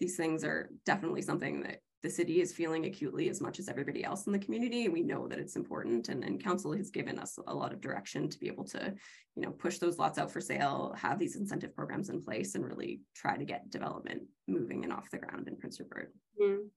these 0.00 0.16
things 0.16 0.42
are 0.42 0.68
definitely 0.84 1.22
something 1.22 1.62
that 1.62 1.78
the 2.02 2.10
city 2.10 2.40
is 2.40 2.52
feeling 2.52 2.84
acutely 2.84 3.28
as 3.28 3.40
much 3.40 3.58
as 3.58 3.68
everybody 3.68 4.04
else 4.04 4.26
in 4.26 4.32
the 4.32 4.38
community. 4.38 4.88
We 4.88 5.02
know 5.02 5.28
that 5.28 5.38
it's 5.38 5.56
important 5.56 6.08
and, 6.08 6.24
and 6.24 6.42
council 6.42 6.72
has 6.72 6.90
given 6.90 7.18
us 7.18 7.38
a 7.46 7.54
lot 7.54 7.72
of 7.72 7.80
direction 7.80 8.28
to 8.28 8.38
be 8.38 8.48
able 8.48 8.64
to, 8.64 8.94
you 9.36 9.42
know, 9.42 9.50
push 9.50 9.78
those 9.78 9.98
lots 9.98 10.18
out 10.18 10.30
for 10.30 10.40
sale, 10.40 10.94
have 10.98 11.18
these 11.18 11.36
incentive 11.36 11.74
programs 11.76 12.08
in 12.08 12.22
place 12.22 12.54
and 12.54 12.64
really 12.64 13.00
try 13.14 13.36
to 13.36 13.44
get 13.44 13.70
development 13.70 14.22
moving 14.48 14.82
and 14.82 14.92
off 14.92 15.10
the 15.10 15.18
ground 15.18 15.46
in 15.46 15.56
Prince 15.56 15.78
Rupert. 15.78 16.12
Mm. 16.40 16.68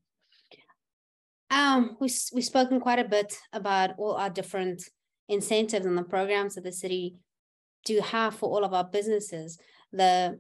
Um, 1.50 1.98
we, 2.00 2.10
we've 2.34 2.46
spoken 2.46 2.80
quite 2.80 3.00
a 3.00 3.06
bit 3.08 3.34
about 3.52 3.92
all 3.98 4.16
our 4.16 4.30
different 4.30 4.84
incentives 5.28 5.86
and 5.86 5.98
the 5.98 6.04
programs 6.04 6.56
that 6.56 6.64
the 6.64 6.72
city 6.72 7.16
do 7.84 8.00
have 8.02 8.36
for 8.36 8.50
all 8.50 8.64
of 8.64 8.74
our 8.74 8.84
businesses. 8.84 9.58
The 9.92 10.40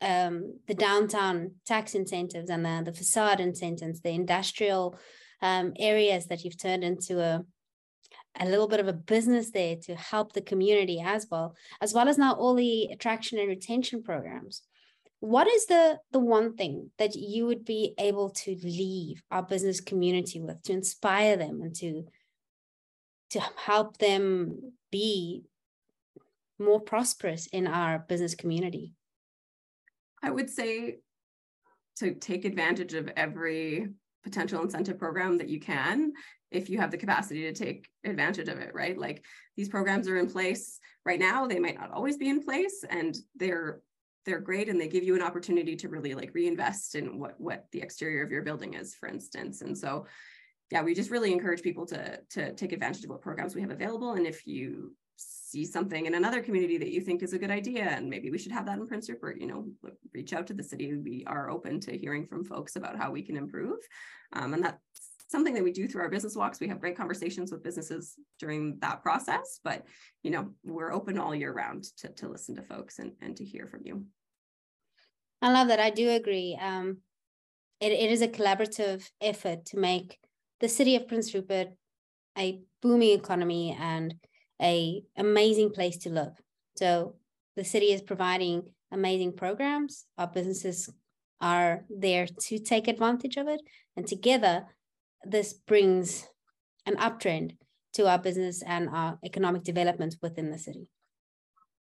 um, 0.00 0.58
the 0.66 0.74
downtown 0.74 1.52
tax 1.66 1.94
incentives 1.94 2.50
and 2.50 2.64
the, 2.64 2.82
the 2.84 2.96
facade 2.96 3.40
incentives, 3.40 4.00
the 4.00 4.10
industrial 4.10 4.98
um, 5.42 5.72
areas 5.78 6.26
that 6.26 6.44
you've 6.44 6.60
turned 6.60 6.84
into 6.84 7.20
a 7.20 7.44
a 8.38 8.46
little 8.46 8.68
bit 8.68 8.80
of 8.80 8.88
a 8.88 8.92
business 8.92 9.50
there 9.50 9.76
to 9.76 9.94
help 9.94 10.32
the 10.32 10.40
community 10.40 11.00
as 11.00 11.26
well, 11.30 11.54
as 11.80 11.94
well 11.94 12.08
as 12.08 12.18
now 12.18 12.34
all 12.34 12.54
the 12.54 12.84
attraction 12.92 13.38
and 13.38 13.48
retention 13.48 14.02
programs. 14.02 14.62
What 15.20 15.46
is 15.46 15.66
the 15.66 15.98
the 16.10 16.18
one 16.18 16.54
thing 16.56 16.90
that 16.98 17.16
you 17.16 17.46
would 17.46 17.64
be 17.64 17.94
able 17.98 18.30
to 18.30 18.56
leave 18.62 19.22
our 19.30 19.42
business 19.42 19.80
community 19.80 20.40
with 20.40 20.62
to 20.64 20.72
inspire 20.72 21.36
them 21.36 21.62
and 21.62 21.74
to 21.76 22.04
to 23.30 23.40
help 23.56 23.96
them 23.96 24.74
be 24.90 25.44
more 26.58 26.80
prosperous 26.80 27.46
in 27.46 27.66
our 27.66 27.98
business 27.98 28.34
community? 28.34 28.92
I 30.26 30.30
would 30.30 30.50
say 30.50 30.98
to 31.98 32.14
take 32.14 32.44
advantage 32.44 32.94
of 32.94 33.08
every 33.16 33.86
potential 34.24 34.60
incentive 34.60 34.98
program 34.98 35.38
that 35.38 35.48
you 35.48 35.60
can 35.60 36.12
if 36.50 36.68
you 36.68 36.78
have 36.78 36.90
the 36.90 36.96
capacity 36.96 37.42
to 37.42 37.52
take 37.52 37.88
advantage 38.04 38.48
of 38.48 38.58
it, 38.58 38.74
right? 38.74 38.98
Like 38.98 39.24
these 39.56 39.68
programs 39.68 40.08
are 40.08 40.18
in 40.18 40.28
place 40.28 40.80
right 41.04 41.20
now, 41.20 41.46
they 41.46 41.60
might 41.60 41.78
not 41.78 41.92
always 41.92 42.16
be 42.16 42.28
in 42.28 42.42
place 42.42 42.84
and 42.90 43.16
they're 43.36 43.80
they're 44.24 44.40
great 44.40 44.68
and 44.68 44.80
they 44.80 44.88
give 44.88 45.04
you 45.04 45.14
an 45.14 45.22
opportunity 45.22 45.76
to 45.76 45.88
really 45.88 46.14
like 46.14 46.34
reinvest 46.34 46.96
in 46.96 47.20
what 47.20 47.38
what 47.38 47.66
the 47.70 47.80
exterior 47.80 48.24
of 48.24 48.32
your 48.32 48.42
building 48.42 48.74
is, 48.74 48.96
for 48.96 49.08
instance. 49.08 49.62
And 49.62 49.78
so 49.78 50.06
yeah, 50.72 50.82
we 50.82 50.92
just 50.92 51.12
really 51.12 51.32
encourage 51.32 51.62
people 51.62 51.86
to 51.86 52.18
to 52.30 52.52
take 52.54 52.72
advantage 52.72 53.04
of 53.04 53.10
what 53.10 53.22
programs 53.22 53.54
we 53.54 53.60
have 53.60 53.70
available. 53.70 54.14
And 54.14 54.26
if 54.26 54.44
you 54.44 54.96
see 55.46 55.64
something 55.64 56.06
in 56.06 56.14
another 56.14 56.42
community 56.42 56.76
that 56.76 56.90
you 56.90 57.00
think 57.00 57.22
is 57.22 57.32
a 57.32 57.38
good 57.38 57.52
idea 57.52 57.84
and 57.84 58.10
maybe 58.10 58.30
we 58.30 58.38
should 58.38 58.50
have 58.50 58.66
that 58.66 58.78
in 58.78 58.86
Prince 58.86 59.08
Rupert, 59.08 59.40
you 59.40 59.46
know, 59.46 59.64
reach 60.12 60.32
out 60.32 60.48
to 60.48 60.54
the 60.54 60.62
city. 60.62 60.92
We 60.96 61.22
are 61.28 61.50
open 61.50 61.78
to 61.82 61.96
hearing 61.96 62.26
from 62.26 62.44
folks 62.44 62.74
about 62.74 62.98
how 62.98 63.12
we 63.12 63.22
can 63.22 63.36
improve. 63.36 63.78
Um, 64.32 64.54
and 64.54 64.64
that's 64.64 64.80
something 65.28 65.54
that 65.54 65.62
we 65.62 65.70
do 65.70 65.86
through 65.86 66.02
our 66.02 66.08
business 66.08 66.34
walks. 66.34 66.58
We 66.58 66.66
have 66.66 66.80
great 66.80 66.96
conversations 66.96 67.52
with 67.52 67.62
businesses 67.62 68.16
during 68.40 68.78
that 68.80 69.02
process, 69.02 69.60
but 69.62 69.84
you 70.24 70.32
know, 70.32 70.50
we're 70.64 70.92
open 70.92 71.16
all 71.16 71.32
year 71.32 71.52
round 71.52 71.84
to, 71.98 72.08
to 72.08 72.28
listen 72.28 72.56
to 72.56 72.62
folks 72.62 72.98
and, 72.98 73.12
and 73.20 73.36
to 73.36 73.44
hear 73.44 73.68
from 73.68 73.82
you. 73.84 74.04
I 75.40 75.52
love 75.52 75.68
that. 75.68 75.78
I 75.78 75.90
do 75.90 76.10
agree. 76.10 76.58
Um, 76.60 76.98
it, 77.80 77.92
it 77.92 78.10
is 78.10 78.20
a 78.20 78.28
collaborative 78.28 79.08
effort 79.20 79.66
to 79.66 79.78
make 79.78 80.18
the 80.58 80.68
city 80.68 80.96
of 80.96 81.06
Prince 81.06 81.32
Rupert 81.34 81.68
a 82.36 82.62
booming 82.82 83.16
economy 83.16 83.76
and 83.78 84.12
a 84.60 85.02
amazing 85.16 85.70
place 85.70 85.96
to 85.98 86.10
live. 86.10 86.40
So 86.76 87.16
the 87.56 87.64
city 87.64 87.92
is 87.92 88.02
providing 88.02 88.70
amazing 88.92 89.32
programs. 89.32 90.06
Our 90.18 90.26
businesses 90.26 90.90
are 91.40 91.84
there 91.90 92.26
to 92.26 92.58
take 92.58 92.88
advantage 92.88 93.36
of 93.36 93.48
it. 93.48 93.60
And 93.96 94.06
together, 94.06 94.64
this 95.24 95.52
brings 95.52 96.26
an 96.86 96.96
uptrend 96.96 97.56
to 97.94 98.08
our 98.08 98.18
business 98.18 98.62
and 98.62 98.88
our 98.90 99.18
economic 99.24 99.64
development 99.64 100.16
within 100.22 100.50
the 100.50 100.58
city. 100.58 100.88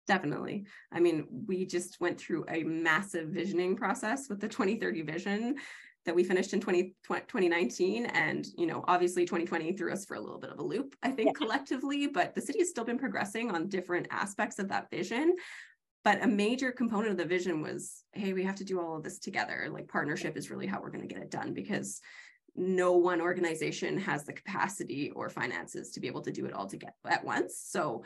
Definitely. 0.06 0.64
I 0.90 1.00
mean, 1.00 1.26
we 1.46 1.66
just 1.66 2.00
went 2.00 2.18
through 2.18 2.46
a 2.48 2.62
massive 2.64 3.28
visioning 3.28 3.76
process 3.76 4.26
with 4.28 4.40
the 4.40 4.48
2030 4.48 5.02
vision 5.02 5.56
that 6.08 6.14
we 6.14 6.24
finished 6.24 6.54
in 6.54 6.60
20, 6.60 6.94
2019 7.06 8.06
and 8.06 8.48
you 8.56 8.66
know 8.66 8.82
obviously 8.88 9.26
2020 9.26 9.74
threw 9.74 9.92
us 9.92 10.06
for 10.06 10.14
a 10.14 10.20
little 10.20 10.38
bit 10.38 10.48
of 10.48 10.58
a 10.58 10.62
loop 10.62 10.96
i 11.02 11.10
think 11.10 11.28
yeah. 11.28 11.32
collectively 11.34 12.06
but 12.06 12.34
the 12.34 12.40
city 12.40 12.60
has 12.60 12.70
still 12.70 12.84
been 12.84 12.98
progressing 12.98 13.50
on 13.50 13.68
different 13.68 14.08
aspects 14.10 14.58
of 14.58 14.68
that 14.68 14.90
vision. 14.90 15.34
But 16.04 16.22
a 16.22 16.26
major 16.26 16.72
component 16.72 17.10
of 17.10 17.18
the 17.18 17.24
vision 17.24 17.60
was 17.60 18.04
hey 18.12 18.32
we 18.32 18.44
have 18.44 18.54
to 18.56 18.64
do 18.64 18.80
all 18.80 18.96
of 18.96 19.02
this 19.02 19.18
together. 19.18 19.68
Like 19.70 19.88
partnership 19.88 20.36
is 20.36 20.50
really 20.50 20.66
how 20.66 20.80
we're 20.80 20.90
going 20.90 21.06
to 21.06 21.12
get 21.12 21.22
it 21.22 21.30
done 21.30 21.52
because 21.52 22.00
no 22.56 22.92
one 22.92 23.20
organization 23.20 23.98
has 23.98 24.24
the 24.24 24.32
capacity 24.32 25.10
or 25.14 25.28
finances 25.28 25.90
to 25.92 26.00
be 26.00 26.06
able 26.06 26.22
to 26.22 26.32
do 26.32 26.46
it 26.46 26.54
all 26.54 26.66
together 26.66 26.94
at 27.06 27.24
once. 27.24 27.60
So 27.68 28.04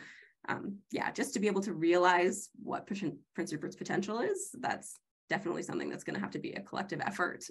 um, 0.49 0.79
yeah 0.91 1.12
just 1.12 1.35
to 1.35 1.41
be 1.41 1.47
able 1.47 1.61
to 1.61 1.73
realize 1.73 2.49
what 2.61 2.87
prince 2.87 3.53
rupert's 3.53 3.77
potential 3.77 4.19
is 4.19 4.51
that's 4.59 4.99
definitely 5.31 5.62
something 5.62 5.88
that's 5.88 6.05
going 6.05 6.15
to 6.15 6.21
have 6.21 6.33
to 6.33 6.41
be 6.41 6.53
a 6.53 6.61
collective 6.61 7.01
effort 7.01 7.45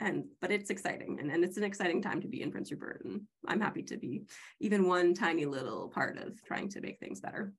and 0.00 0.24
but 0.40 0.50
it's 0.50 0.70
exciting 0.70 1.18
and, 1.20 1.30
and 1.30 1.44
it's 1.44 1.56
an 1.56 1.64
exciting 1.64 2.02
time 2.02 2.20
to 2.20 2.28
be 2.28 2.42
in 2.42 2.50
Prince 2.50 2.70
Rupert 2.70 3.02
and 3.04 3.22
I'm 3.46 3.60
happy 3.60 3.82
to 3.84 3.96
be 3.96 4.24
even 4.60 4.88
one 4.88 5.14
tiny 5.14 5.46
little 5.46 5.88
part 5.88 6.18
of 6.18 6.42
trying 6.44 6.68
to 6.70 6.80
make 6.80 6.98
things 6.98 7.20
better. 7.20 7.52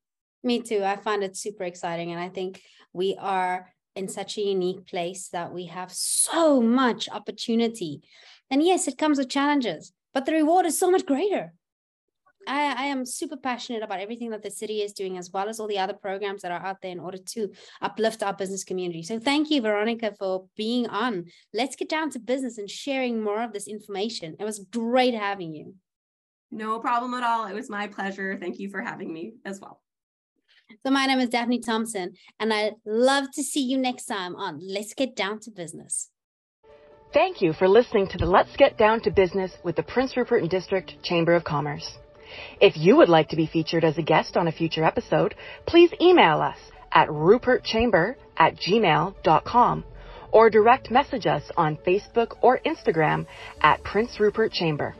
Me 0.44 0.60
too. 0.60 0.84
I 0.84 0.96
find 0.96 1.24
it 1.24 1.36
super 1.36 1.64
exciting 1.64 2.12
and 2.12 2.20
I 2.20 2.28
think 2.28 2.62
we 2.92 3.16
are 3.18 3.72
in 3.94 4.08
such 4.08 4.36
a 4.36 4.42
unique 4.42 4.86
place 4.86 5.28
that 5.28 5.52
we 5.52 5.66
have 5.66 5.90
so 5.92 6.60
much 6.60 7.08
opportunity. 7.08 8.02
And 8.50 8.62
yes, 8.62 8.86
it 8.86 8.98
comes 8.98 9.18
with 9.18 9.30
challenges, 9.30 9.92
but 10.12 10.26
the 10.26 10.32
reward 10.32 10.66
is 10.66 10.78
so 10.78 10.90
much 10.90 11.06
greater. 11.06 11.54
I, 12.46 12.84
I, 12.84 12.84
am 12.86 13.04
super 13.04 13.36
passionate 13.36 13.82
about 13.82 14.00
everything 14.00 14.30
that 14.30 14.42
the 14.42 14.50
city 14.50 14.82
is 14.82 14.92
doing, 14.92 15.18
as 15.18 15.30
well 15.30 15.48
as 15.48 15.58
all 15.58 15.66
the 15.66 15.78
other 15.78 15.94
programs 15.94 16.42
that 16.42 16.52
are 16.52 16.64
out 16.64 16.80
there 16.82 16.92
in 16.92 17.00
order 17.00 17.18
to 17.18 17.52
uplift 17.82 18.22
our 18.22 18.34
business 18.34 18.64
community. 18.64 19.02
So, 19.02 19.18
thank 19.18 19.50
you, 19.50 19.60
Veronika, 19.60 20.14
for 20.18 20.46
being 20.56 20.86
on. 20.88 21.26
Let's 21.52 21.76
get 21.76 21.88
down 21.88 22.10
to 22.10 22.18
business 22.18 22.58
and 22.58 22.70
sharing 22.70 23.22
more 23.22 23.42
of 23.42 23.52
this 23.52 23.66
information. 23.66 24.36
It 24.38 24.44
was 24.44 24.60
great 24.70 25.14
having 25.14 25.54
you. 25.54 25.74
No 26.50 26.78
problem 26.78 27.14
at 27.14 27.24
all. 27.24 27.46
It 27.46 27.54
was 27.54 27.68
my 27.68 27.88
pleasure. 27.88 28.38
Thank 28.40 28.58
you 28.58 28.70
for 28.70 28.80
having 28.80 29.12
me 29.12 29.34
as 29.44 29.60
well. 29.60 29.80
So, 30.84 30.90
my 30.90 31.06
name 31.06 31.20
is 31.20 31.28
Daphne 31.28 31.60
Thompson, 31.60 32.14
and 32.40 32.52
I'd 32.52 32.74
love 32.84 33.30
to 33.34 33.42
see 33.42 33.62
you 33.62 33.78
next 33.78 34.06
time 34.06 34.34
on 34.36 34.60
Let's 34.62 34.94
Get 34.94 35.14
Down 35.14 35.40
to 35.40 35.50
Business. 35.50 36.10
Thank 37.12 37.40
you 37.40 37.52
for 37.52 37.68
listening 37.68 38.08
to 38.08 38.18
the 38.18 38.26
Let's 38.26 38.54
Get 38.56 38.76
Down 38.76 39.00
to 39.02 39.10
Business 39.10 39.52
with 39.62 39.76
the 39.76 39.82
Prince 39.82 40.16
Rupert 40.16 40.42
and 40.42 40.50
District 40.50 41.02
Chamber 41.02 41.34
of 41.34 41.44
Commerce. 41.44 41.98
If 42.60 42.76
you 42.76 42.96
would 42.96 43.08
like 43.08 43.28
to 43.30 43.36
be 43.36 43.46
featured 43.46 43.84
as 43.84 43.98
a 43.98 44.02
guest 44.02 44.36
on 44.36 44.48
a 44.48 44.52
future 44.52 44.84
episode, 44.84 45.34
please 45.66 45.90
email 46.00 46.40
us 46.40 46.58
at 46.92 47.08
rupertchamber 47.08 48.16
at 48.36 48.56
gmail.com 48.56 49.84
or 50.32 50.50
direct 50.50 50.90
message 50.90 51.26
us 51.26 51.42
on 51.56 51.76
Facebook 51.86 52.36
or 52.42 52.60
Instagram 52.66 53.26
at 53.60 53.82
Prince 53.84 54.20
Rupert 54.20 54.52
Chamber. 54.52 54.94